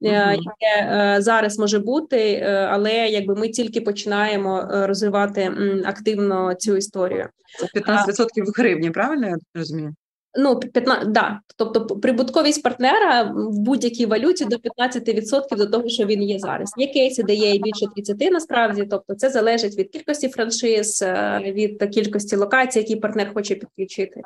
[0.00, 0.12] угу.
[0.12, 2.40] яке зараз може бути,
[2.70, 5.52] але якби ми тільки починаємо розвивати
[5.84, 7.28] активно цю історію.
[7.74, 9.94] Це 15% в гривні, правильно я розумію?
[10.36, 11.40] Ну, 15, да.
[11.56, 16.72] Тобто прибутковість партнера в будь-якій валюті до 15% до того, що він є зараз.
[16.76, 18.86] Є кейси, де є і більше 30 насправді.
[18.90, 24.20] Тобто, це залежить від кількості франшиз, е, від кількості локацій, які партнер хоче підключити.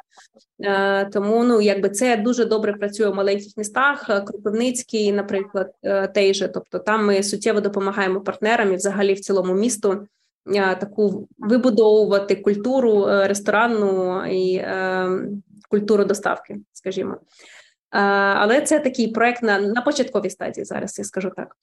[0.61, 4.25] Е, тому ну якби це дуже добре працює в маленьких містах.
[4.27, 6.49] Кропивницький, наприклад, е, той же.
[6.49, 10.07] Тобто, там ми суттєво допомагаємо партнерам і взагалі в цілому місту.
[10.81, 14.65] Таку вибудовувати культуру ресторанну і
[15.73, 17.17] культуру доставки, скажімо.
[17.91, 20.65] Але це такий проект на на початковій стадії.
[20.65, 21.57] Зараз я скажу так.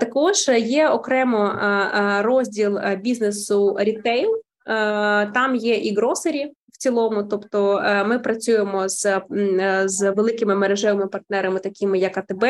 [0.00, 1.58] Також є окремо
[2.22, 4.42] розділ бізнесу рітейл.
[5.34, 7.22] Там є і гросері в цілому.
[7.22, 9.20] Тобто, ми працюємо з
[9.84, 12.44] з великими мережевими партнерами, такими як АТБ,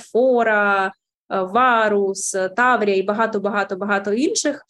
[0.00, 0.92] Фора,
[1.28, 4.62] Варус, Таврія і багато багато багато інших.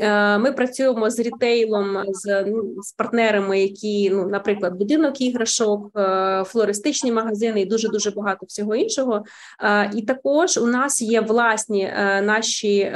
[0.00, 6.44] Е, ми працюємо з рітейлом, з ну, з партнерами, які, ну, наприклад, будинок іграшок, е,
[6.46, 9.24] флористичні магазини і дуже дуже багато всього іншого.
[9.62, 12.92] Е, і також у нас є власні наші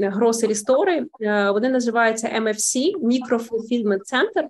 [0.00, 1.06] гросері стори.
[1.52, 4.46] Вони називаються MFC– Microfulfillment Center.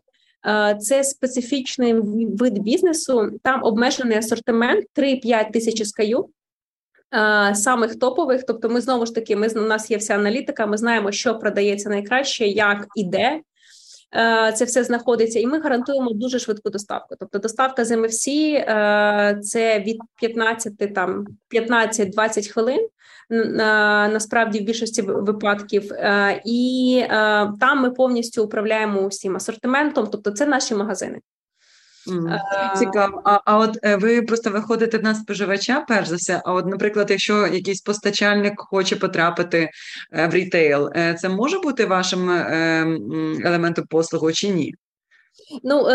[0.78, 1.94] Це специфічний
[2.26, 3.30] вид бізнесу.
[3.42, 6.24] Там обмежений асортимент 3-5 тисяч SKU
[7.54, 8.44] самих топових.
[8.46, 10.66] Тобто, ми знову ж таки, ми у нас є вся аналітика.
[10.66, 13.40] Ми знаємо, що продається найкраще, як і де.
[14.54, 17.14] це все знаходиться, і ми гарантуємо дуже швидку доставку.
[17.20, 18.24] Тобто, доставка з МФС
[19.42, 22.88] це від 15 там 15-20 хвилин.
[24.12, 25.92] Насправді в більшості випадків,
[26.44, 27.04] і
[27.60, 31.20] там ми повністю управляємо усім асортиментом, тобто це наші магазини.
[32.78, 33.22] Цікаво.
[33.24, 36.42] А а от е, ви просто виходите на споживача, перш за все.
[36.44, 39.70] А от, наприклад, якщо якийсь постачальник хоче потрапити
[40.12, 42.30] е, в рітейл, е, це може бути вашим
[43.44, 44.74] елементом послугу чи ні?
[45.62, 45.86] Ну,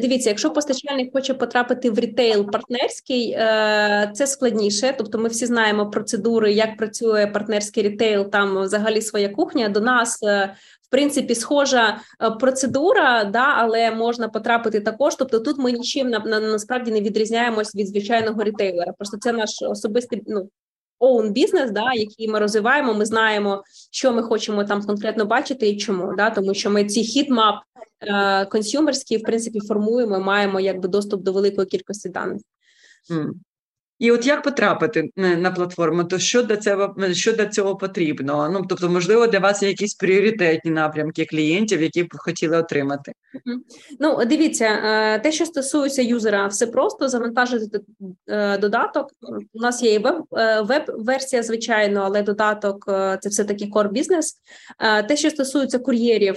[0.00, 3.32] дивіться, якщо постачальник хоче потрапити в рітейл партнерський,
[4.14, 4.94] це складніше.
[4.98, 8.30] Тобто, ми всі знаємо процедури, як працює партнерський рітейл.
[8.30, 9.68] Там взагалі своя кухня.
[9.68, 10.20] До нас
[10.94, 15.14] принципі схожа е, процедура, да, але можна потрапити також.
[15.14, 18.92] Тобто, тут ми нічим на, на насправді не відрізняємось від звичайного рітейлера.
[18.92, 20.48] Просто це наш особистий ну.
[21.00, 22.94] Own бізнес, да, який ми розвиваємо.
[22.94, 26.14] Ми знаємо, що ми хочемо там конкретно бачити і чому.
[26.16, 27.58] Да, Тому що ми ці хіт-мап
[28.00, 30.20] е, консюмерські в принципі формуємо.
[30.20, 32.42] Маємо якби доступ до великої кількості даних.
[33.98, 38.48] І от як потрапити на платформу, то що для цього що для цього потрібно?
[38.52, 43.12] Ну тобто, можливо, для вас є якісь пріоритетні напрямки клієнтів, які б хотіли отримати?
[44.00, 47.80] Ну, дивіться, е, те, що стосується юзера, все просто завантажити
[48.28, 49.10] е, додаток.
[49.52, 52.84] У нас є і веб е, веб-версія, звичайно, але додаток
[53.20, 54.36] це все таки кор бізнес.
[55.08, 56.36] Те, що стосується кур'єрів,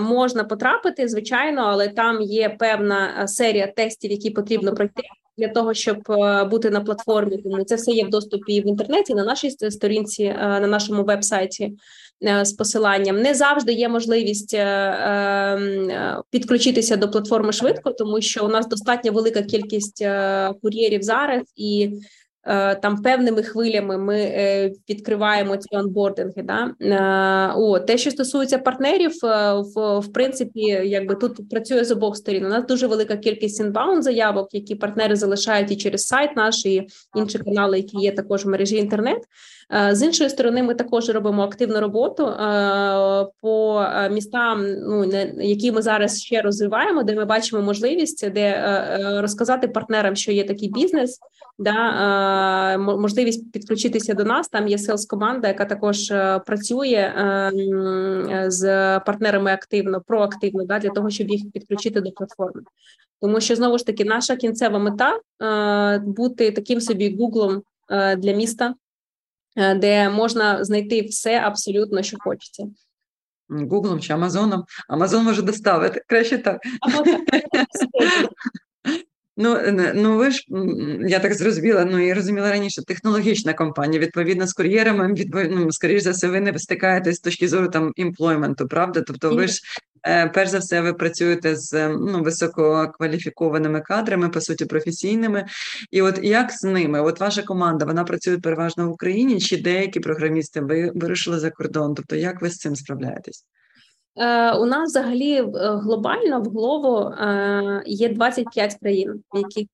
[0.00, 5.02] можна потрапити, звичайно, але там є певна серія тестів, які потрібно пройти
[5.38, 7.36] для того, щоб е, бути на платформі.
[7.36, 11.72] Тому це все є в доступі в інтернеті на нашій сторінці, е, на нашому веб-сайті
[12.24, 13.16] е, з посиланням.
[13.16, 14.56] Не завжди є можливість
[16.30, 20.06] підключитися до платформи швидко, тому що у нас достатньо велика кількість
[20.62, 21.90] кур'єрів зараз і.
[22.44, 26.42] Е, там певними хвилями ми е, відкриваємо ці онбординги.
[26.42, 26.74] Да?
[26.80, 32.44] Е, о, те, що стосується партнерів, в в принципі, якби тут працює з обох сторін.
[32.44, 36.86] У нас дуже велика кількість інбаунд заявок, які партнери залишають і через сайт наш, і
[37.16, 39.22] інші канали, які є також в мережі інтернет.
[39.90, 42.32] З іншої сторони, ми також робимо активну роботу
[43.40, 45.04] по містам, ну
[45.36, 50.70] які ми зараз ще розвиваємо, де ми бачимо можливість, де розказати партнерам, що є такий
[50.70, 51.18] бізнес,
[51.58, 54.48] да можливість підключитися до нас.
[54.48, 58.64] Там є селс команда, яка також е, працює е, з
[59.00, 62.62] партнерами активно, проактивно, да, для того, щоб їх підключити до платформи.
[63.20, 67.62] Тому що знову ж таки наша кінцева мета е, бути таким собі гуглом
[68.18, 68.74] для міста,
[69.56, 72.64] де можна знайти все абсолютно, що хочеться.
[73.48, 74.64] Гуглом чи Амазоном.
[74.88, 76.60] Амазон може доставити краще так.
[79.36, 79.58] Ну
[79.94, 80.44] ну ви ж
[81.08, 84.02] я так зрозуміла, ну і розуміла раніше, технологічна компанія.
[84.02, 85.14] Відповідно, з кур'єрами
[85.50, 89.02] ну, скоріш за все, ви не стикаєтесь з точки зору там імплойменту, правда?
[89.06, 89.91] Тобто, ви ж е,
[90.34, 95.46] перш за все, ви працюєте з ну, висококваліфікованими кадрами, по суті, професійними.
[95.90, 97.00] І от як з ними?
[97.00, 101.94] От ваша команда вона працює переважно в Україні, чи деякі програмісти ви вирушили за кордон?
[101.94, 103.46] Тобто, як ви з цим справляєтесь?
[104.16, 105.44] Е, у нас взагалі е,
[105.82, 109.66] глобально в голову е, є 25 країн, в яких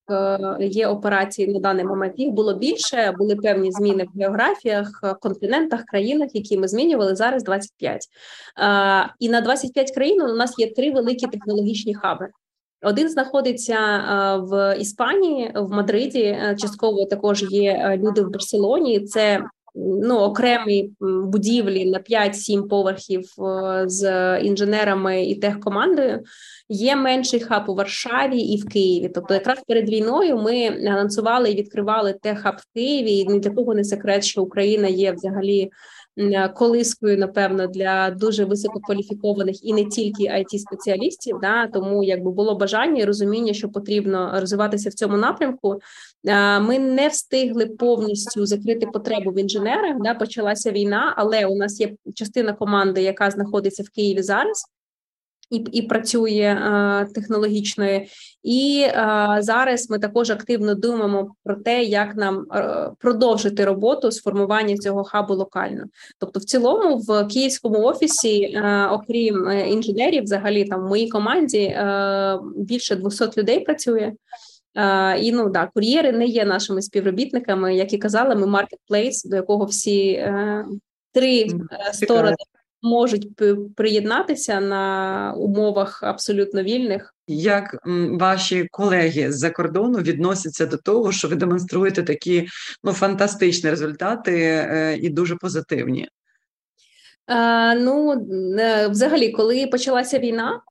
[0.59, 2.13] є операції на даний момент.
[2.17, 7.43] Їх було більше, були певні зміни в географіях, континентах, країнах, які ми змінювали зараз.
[7.43, 8.05] 25.
[9.19, 12.29] І на 25 країн у нас є три великі технологічні хаби.
[12.81, 13.77] Один знаходиться
[14.49, 16.37] в Іспанії, в Мадриді.
[16.57, 18.99] Частково також є люди в Барселоні.
[18.99, 19.43] Це
[19.75, 20.91] ну, окремі
[21.23, 26.23] будівлі на 5-7 поверхів е, з інженерами і техкомандою.
[26.69, 29.11] Є менший хаб у Варшаві і в Києві.
[29.15, 33.11] Тобто, якраз перед війною ми анонсували і відкривали теххаб в Києві.
[33.11, 35.71] І для того не секрет, що Україна є взагалі
[36.53, 41.37] колискою, напевно, для дуже висококваліфікованих і не тільки it спеціалістів.
[41.41, 45.79] Да, тому якби було бажання і розуміння, що потрібно розвиватися в цьому напрямку.
[46.61, 49.97] Ми не встигли повністю закрити потребу в інженерах.
[49.99, 54.65] Да, почалася війна, але у нас є частина команди, яка знаходиться в Києві зараз
[55.49, 58.01] і і працює е, технологічною.
[58.43, 64.21] І е, зараз ми також активно думаємо про те, як нам е, продовжити роботу з
[64.21, 65.83] формування цього хабу локально.
[66.19, 71.77] Тобто, в цілому, в київському офісі, окрім інженерів, взагалі там в моїй команді
[72.55, 74.13] більше 200 людей працює.
[74.75, 79.35] Uh, і ну да, кур'єри не є нашими співробітниками, як і казала, ми маркетплейс, до
[79.35, 80.63] якого всі uh,
[81.13, 82.35] три uh, сторони
[82.81, 83.29] можуть
[83.75, 87.15] приєднатися на умовах абсолютно вільних.
[87.27, 87.77] Як
[88.11, 92.47] ваші колеги з-за кордону відносяться до того, що ви демонструєте такі
[92.83, 96.07] ну фантастичні результати е, і дуже позитивні?
[97.75, 98.25] Ну,
[98.89, 100.61] взагалі, коли почалася війна,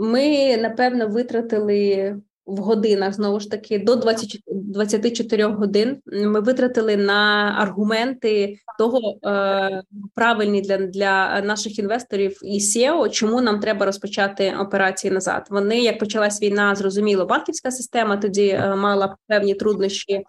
[0.00, 2.16] ми напевно витратили
[2.48, 5.96] в годинах знову ж таки до 20, 24 годин.
[6.06, 9.82] Ми витратили на аргументи того е,
[10.14, 15.46] правильні для для наших інвесторів і SEO, чому нам треба розпочати операції назад.
[15.50, 20.24] Вони як почалась війна, зрозуміло, банківська система тоді е, мала певні труднощі.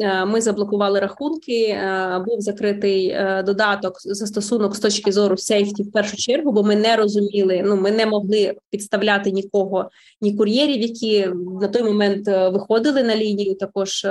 [0.00, 1.62] Е, ми заблокували рахунки.
[1.62, 6.76] Е, був закритий е, додаток застосунок з точки зору сейфті в першу чергу, бо ми
[6.76, 7.62] не розуміли.
[7.66, 9.90] Ну ми не могли підставляти нікого,
[10.20, 11.28] ні кур'єрів, які
[11.60, 13.54] на той момент виходили на лінію.
[13.54, 14.06] Також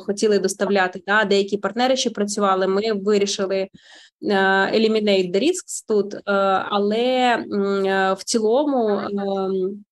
[0.00, 1.02] хотіли доставляти.
[1.06, 2.66] Да, деякі партнери ще працювали.
[2.66, 3.68] Ми вирішили.
[4.74, 6.14] Eliminate the risks тут,
[6.70, 7.36] але
[8.18, 9.84] в цілому ем,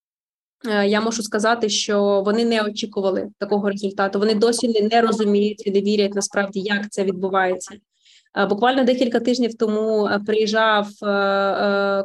[0.65, 4.19] я можу сказати, що вони не очікували такого результату.
[4.19, 7.75] Вони досі не розуміють і не вірять насправді, як це відбувається.
[8.37, 10.89] Е, буквально декілька тижнів тому е, приїжджав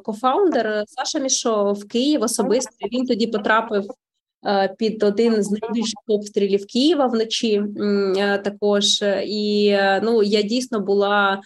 [0.04, 2.88] кофаундер Саша Мішо в Київ особисто.
[2.92, 3.84] Він тоді потрапив
[4.78, 7.64] під один з найбільших обстрілів Києва вночі.
[8.44, 11.42] Також і ну я дійсно була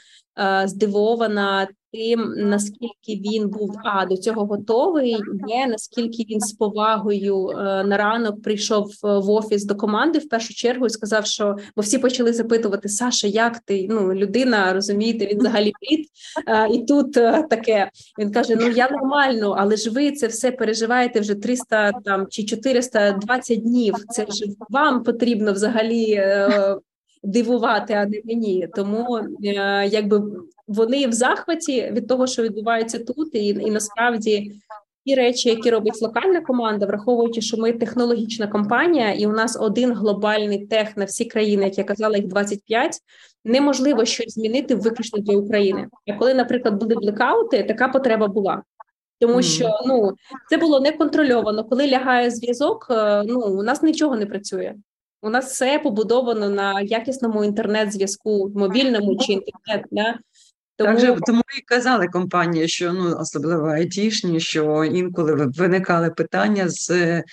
[0.66, 5.18] здивована тим, наскільки він був а до цього готовий,
[5.48, 10.54] є наскільки він з повагою е, на ранок прийшов в офіс до команди в першу
[10.54, 15.40] чергу і сказав, що бо всі почали запитувати Саша, як ти ну людина розумієте, він
[15.40, 16.08] взагалі плід.
[16.48, 20.52] Е, і тут е, таке він каже: Ну я нормально, але ж ви це все
[20.52, 23.96] переживаєте вже 300 там чи 420 днів.
[24.10, 26.24] Це ж вам потрібно взагалі
[27.24, 28.68] дивувати, а не мені.
[28.76, 30.22] Тому е, якби
[30.68, 34.52] вони в захваті від того, що відбувається тут, і, і насправді.
[35.06, 39.94] Ті речі, які робить локальна команда, враховуючи, що ми технологічна компанія, і у нас один
[39.94, 43.00] глобальний тех на всі країни, як я казала, їх 25,
[43.46, 45.88] неможливо щось змінити виключно для України.
[46.08, 48.64] А коли, наприклад, були блекаути, така потреба була,
[49.20, 50.12] тому що ну
[50.50, 51.64] це було неконтрольовано.
[51.64, 54.76] Коли лягає зв'язок, е, ну у нас нічого не працює.
[55.22, 59.86] У нас все побудовано на якісному інтернет-зв'язку, мобільному чи інтернет.
[59.92, 60.16] Да?
[60.78, 61.00] Тому...
[61.00, 67.24] Так тому і казали компанії, що ну особливо айтішні, що інколи виникали питання з е,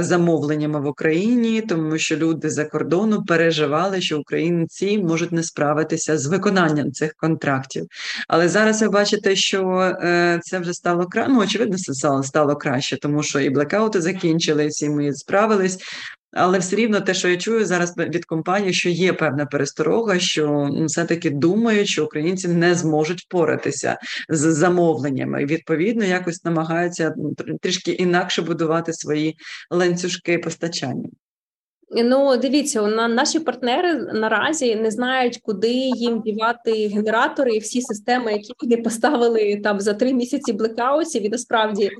[0.00, 6.26] замовленнями в Україні, тому що люди за кордону переживали, що українці можуть не справитися з
[6.26, 7.86] виконанням цих контрактів.
[8.28, 12.96] Але зараз ви бачите, що е, це вже стало краще, ну, очевидно, стало, стало краще,
[12.96, 15.78] тому що і блекаути закінчились, і ми справились.
[16.32, 20.68] Але все рівно те, що я чую зараз від компанії, що є певна пересторога, що
[20.72, 27.14] ну, все-таки думають, що українці не зможуть впоратися з замовленнями, і відповідно якось намагаються
[27.60, 29.36] трішки інакше будувати свої
[29.70, 31.08] ланцюжки постачання.
[31.94, 38.32] Ну, дивіться, на наші партнери наразі не знають, куди їм дівати генератори і всі системи,
[38.32, 41.90] які вони поставили там за три місяці блекаутів, і насправді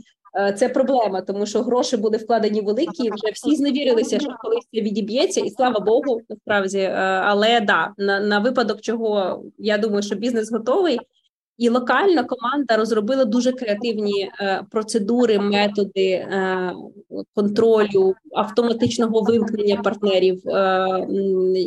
[0.56, 3.10] це проблема, тому що гроші були вкладені великі.
[3.10, 6.78] Вже всі зневірилися, що колись це відіб'ється, і слава Богу, насправді.
[6.78, 6.92] Е,
[7.24, 10.98] але да, на, на випадок, чого я думаю, що бізнес готовий.
[11.58, 16.72] І локальна команда розробила дуже креативні е, процедури, методи е,
[17.34, 21.06] контролю, автоматичного вимкнення партнерів, е,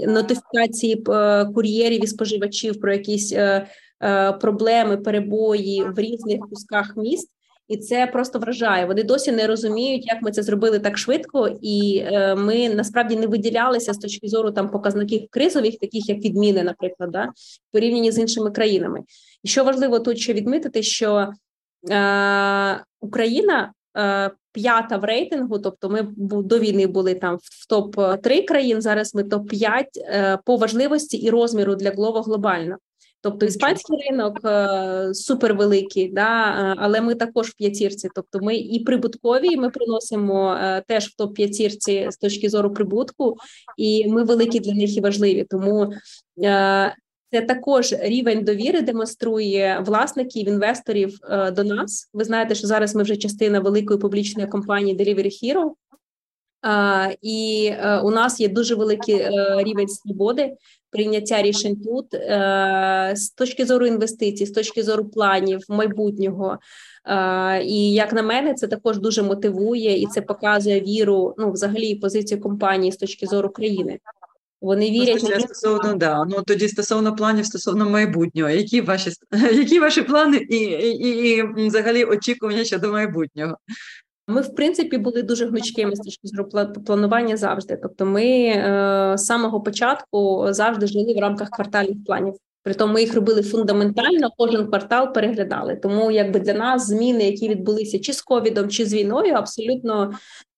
[0.08, 3.68] нотифікації е, кур'єрів і споживачів про якісь е,
[4.04, 7.35] е, проблеми, перебої в різних кусках міст
[7.68, 8.86] і це просто вражає.
[8.86, 13.28] Вони досі не розуміють, як ми це зробили так швидко, і е, ми насправді не
[13.28, 17.30] виділялися з точки зору там показників кризових, таких як відміни, наприклад, да,
[17.72, 19.00] порівняні з іншими країнами.
[19.44, 21.30] І що важливо тут ще відмітити, що
[21.92, 23.74] е, Україна.
[23.98, 28.82] Е, п'ята в рейтингу, тобто ми до війни були там в топ 3 країн.
[28.82, 32.78] Зараз ми топ 5 е, по важливості і розміру для Глово глобально.
[33.26, 38.10] Тобто іспанський ринок е, супервеликий, да, е, але ми також в п'ятірці.
[38.16, 42.74] Тобто, ми і прибуткові, і ми приносимо е, теж в топ п'ятірці з точки зору
[42.74, 43.36] прибутку,
[43.78, 45.46] і ми великі для них і важливі.
[45.50, 45.94] Тому
[47.32, 51.18] це також рівень довіри демонструє власників інвесторів
[51.52, 52.10] до нас.
[52.14, 55.72] Ви знаєте, що зараз ми вже частина великої публічної компанії Delivery Hero,
[57.22, 57.72] і
[58.04, 59.18] у нас є дуже великий
[59.64, 60.52] рівень свободи
[60.90, 66.58] прийняття рішень тут е, з точки зору інвестицій, з точки зору планів майбутнього.
[67.06, 71.36] Е, і як на мене, це також дуже мотивує і це показує віру.
[71.38, 74.00] Ну, взагалі, позицію компанії з точки зору країни.
[74.62, 76.26] Вони вірять ну, стосовно да.
[76.26, 78.50] Ну тоді стосовно планів, стосовно майбутнього.
[78.50, 79.12] Які ваші
[79.54, 83.58] які ваші плани і, і, і, і взагалі очікування щодо майбутнього?
[84.28, 86.50] Ми, в принципі, були дуже гнучкими з точки зору
[86.86, 87.80] планування завжди.
[87.82, 92.34] Тобто, ми е, з самого початку завжди жили в рамках квартальних планів.
[92.64, 95.76] Притом ми їх робили фундаментально, кожен квартал переглядали.
[95.76, 100.14] Тому якби для нас зміни, які відбулися чи з ковідом, чи з війною, абсолютно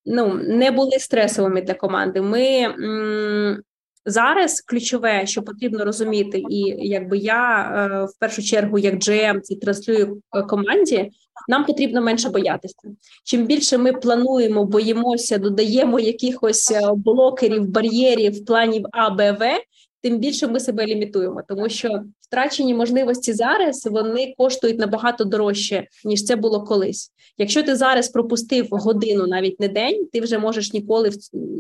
[0.06, 2.22] ну не були стресовими для команди.
[2.22, 3.62] Ми м-
[4.06, 9.56] зараз ключове, що потрібно розуміти, і якби я е, в першу чергу, як GM, це
[9.56, 11.12] транслюю команді.
[11.48, 12.76] Нам потрібно менше боятися.
[13.24, 19.60] Чим більше ми плануємо, боїмося, додаємо якихось е, блокерів, бар'єрів, планів А, Б, В,
[20.02, 26.24] тим більше ми себе лімітуємо, тому що втрачені можливості зараз вони коштують набагато дорожче ніж
[26.24, 27.12] це було колись.
[27.38, 31.12] Якщо ти зараз пропустив годину, навіть не день, ти вже можеш ніколи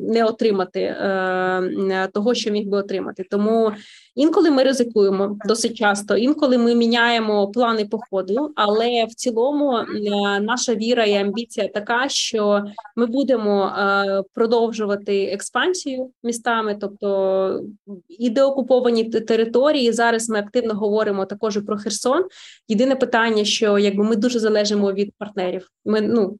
[0.10, 3.24] не отримати е, того, що міг би отримати.
[3.32, 3.72] Тому
[4.18, 9.86] інколи ми ризикуємо досить часто, інколи ми міняємо плани походу, але в цілому е,
[10.40, 12.64] наша віра і амбіція така, що
[12.96, 17.62] ми будемо е, продовжувати експансію містами, тобто
[18.10, 19.92] і деокуповані території.
[19.92, 22.24] Зараз ми активно говоримо також про Херсон.
[22.68, 25.70] Єдине питання, що якби ми дуже залежимо від партнерів.
[25.86, 26.38] Ми ну.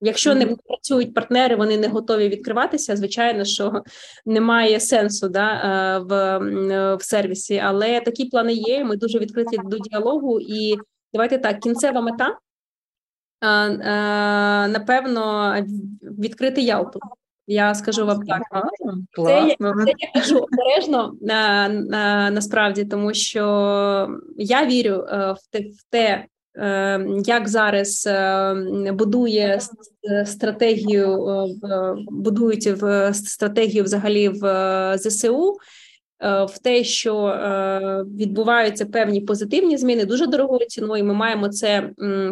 [0.00, 2.96] Якщо не працюють партнери, вони не готові відкриватися.
[2.96, 3.82] Звичайно, що
[4.26, 6.38] немає сенсу да, е, в
[6.96, 8.84] в сервісі, але такі плани є.
[8.84, 10.40] Ми дуже відкриті до діалогу.
[10.40, 10.76] І
[11.12, 12.38] давайте так: кінцева мета
[13.40, 15.54] е, е, напевно
[16.02, 17.00] відкрити Ялту.
[17.46, 18.42] Я скажу вам так.
[19.16, 19.54] Це, це
[19.98, 26.26] я кажу обережно на, на, насправді, тому що я вірю в те, в те,
[27.24, 28.08] як зараз
[28.92, 29.60] будує
[30.24, 31.18] стратегію,
[32.10, 35.56] будують в стратегію взагалі в ЗСУ.
[36.22, 37.34] В те, що
[38.18, 41.04] відбуваються певні позитивні зміни, дуже дорогою ціною.
[41.04, 41.90] Ми маємо це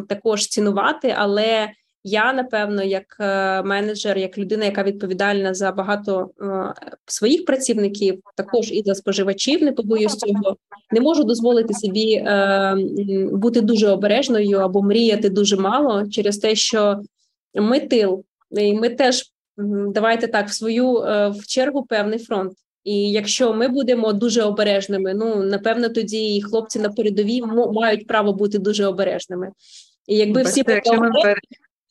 [0.09, 1.69] також цінувати, але
[2.05, 6.75] я напевно, як е, менеджер, як людина, яка відповідальна за багато е,
[7.07, 10.57] своїх працівників, також і за споживачів, не побоюсь цього,
[10.91, 12.77] не можу дозволити собі е,
[13.33, 17.01] бути дуже обережною або мріяти дуже мало через те, що
[17.55, 19.25] ми тил, і ми теж
[19.89, 20.93] давайте так в свою
[21.31, 22.53] в чергу певний фронт.
[22.85, 27.43] І якщо ми будемо дуже обережними, ну напевно, тоді і хлопці на передовій
[27.73, 29.51] мають право бути дуже обережними.
[30.07, 31.11] І якби Бачите, всі якщо ми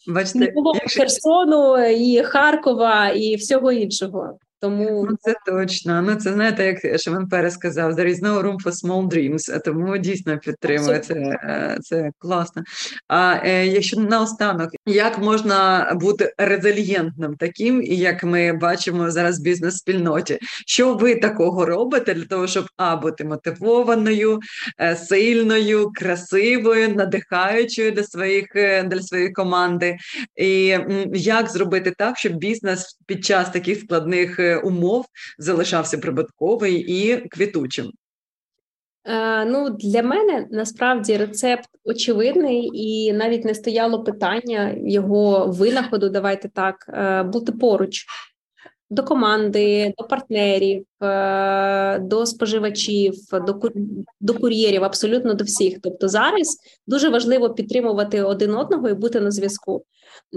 [0.07, 0.99] Бачите, не було якщо...
[0.99, 4.37] Херсону, і Харкова, і всього іншого.
[4.59, 6.01] Тому ну, це точно.
[6.01, 9.97] Ну це знаєте, як Шимон Перес сказав, there is no room for small dreams, тому
[9.97, 12.63] дійсно підтримую це е, це класно.
[13.07, 20.39] А е, якщо наостанок, як можна бути резильєнтним таким, як ми бачимо зараз в бізнес-спільноті,
[20.67, 24.39] що ви такого робите для того, щоб а бути мотивованою,
[24.79, 29.97] е, сильною, красивою, надихаючою для своїх е, для своєї команди,
[30.35, 30.77] і
[31.13, 35.05] як зробити так, щоб бізнес під час таких складних умов
[35.37, 37.91] залишався прибутковий і квітучим?
[39.05, 46.09] Е, ну, для мене насправді рецепт очевидний, і навіть не стояло питання його винаходу.
[46.09, 48.05] Давайте так е, бути поруч
[48.89, 53.61] до команди, до партнерів, е, до споживачів, до
[54.21, 55.77] до кур'єрів, абсолютно до всіх.
[55.83, 56.57] Тобто, зараз
[56.87, 59.83] дуже важливо підтримувати один одного і бути на зв'язку.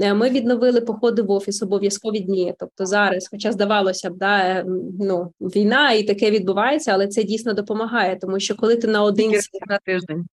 [0.03, 2.55] Е, ми відновили походи в офіс обов'язкові дні.
[2.59, 4.65] Тобто, зараз, хоча здавалося б, да е,
[5.01, 9.79] ну війна і таке відбувається, але це дійсно допомагає, тому що коли ти наодинці на
[9.79, 10.27] тиждень.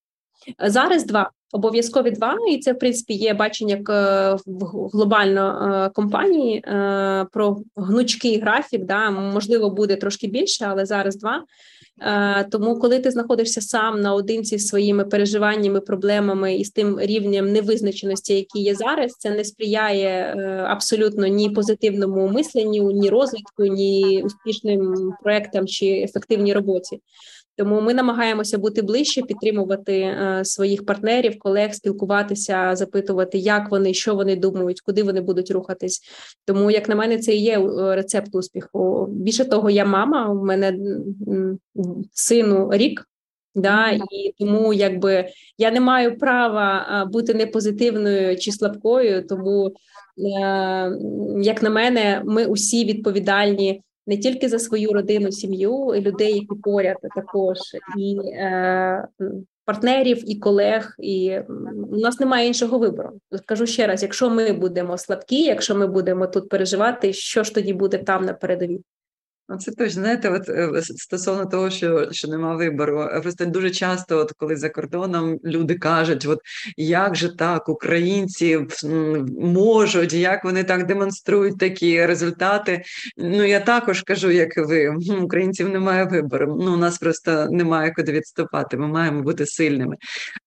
[0.60, 3.80] Зараз два обов'язкові два, і це в принципі є бачення
[4.46, 8.86] в глобально е, компанії е, про гнучкий графік.
[8.86, 11.44] Да, можливо, буде трошки більше, але зараз два.
[12.02, 17.52] Е, тому, коли ти знаходишся сам наодинці з своїми переживаннями, проблемами і з тим рівнем
[17.52, 20.36] невизначеності, який є зараз, це не сприяє
[20.68, 27.00] абсолютно ні позитивному мисленню, ні розвитку, ні успішним проектам чи ефективній роботі.
[27.58, 34.16] Тому ми намагаємося бути ближче, підтримувати е, своїх партнерів, колег, спілкуватися, запитувати, як вони, що
[34.16, 36.02] вони думають, куди вони будуть рухатись.
[36.46, 39.08] Тому, як на мене, це і є е, рецепт успіху.
[39.12, 40.30] Більше того, я мама.
[40.30, 40.78] У мене
[42.14, 43.08] сину рік.
[43.56, 45.28] Да, і тому якби
[45.58, 49.28] я не маю права бути непозитивною чи слабкою.
[49.28, 49.72] Тому, е,
[51.42, 56.62] як на мене, ми усі відповідальні не тільки за свою родину, сім'ю, і людей, які
[56.64, 57.58] поряд також,
[57.98, 59.08] і е,
[59.66, 60.96] партнерів, і колег.
[61.00, 61.40] І
[61.92, 63.10] у нас немає іншого вибору.
[63.46, 67.74] Кажу ще раз: якщо ми будемо слабкі, якщо ми будемо тут переживати, що ж тоді
[67.74, 68.82] буде там на передовій?
[69.50, 73.02] Ну, це точно знаєте, от е, стосовно того, що що нема вибору.
[73.02, 76.40] Е, просто дуже часто, от коли за кордоном люди кажуть, от
[76.78, 78.60] як же так, українці
[79.40, 82.82] можуть, як вони так демонструють такі результати.
[83.18, 86.58] Ну я також кажу, як і ви українців немає вибору.
[86.62, 88.78] Ну у нас просто немає куди відступати.
[88.78, 89.96] Ми маємо бути сильними.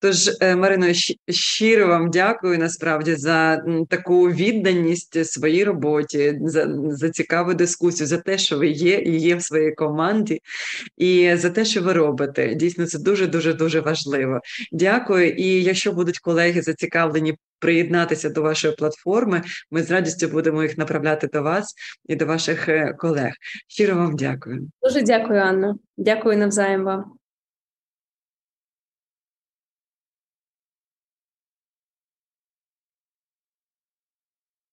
[0.01, 0.87] Тож, е, Марино,
[1.29, 8.39] щиро вам дякую насправді за таку відданість своїй роботі, за, за цікаву дискусію, за те,
[8.39, 10.41] що ви є є і є в своїй команді,
[10.97, 12.55] і за те, що ви робите.
[12.55, 14.41] Дійсно, це дуже дуже дуже важливо.
[14.73, 15.31] Дякую.
[15.31, 21.27] І якщо будуть колеги зацікавлені приєднатися до вашої платформи, ми з радістю будемо їх направляти
[21.33, 21.75] до вас
[22.09, 23.33] і до ваших е, колег.
[23.69, 24.69] Щиро вам дякую.
[24.83, 25.77] Дуже дякую, Анна.
[25.97, 27.20] Дякую навзаєм вам.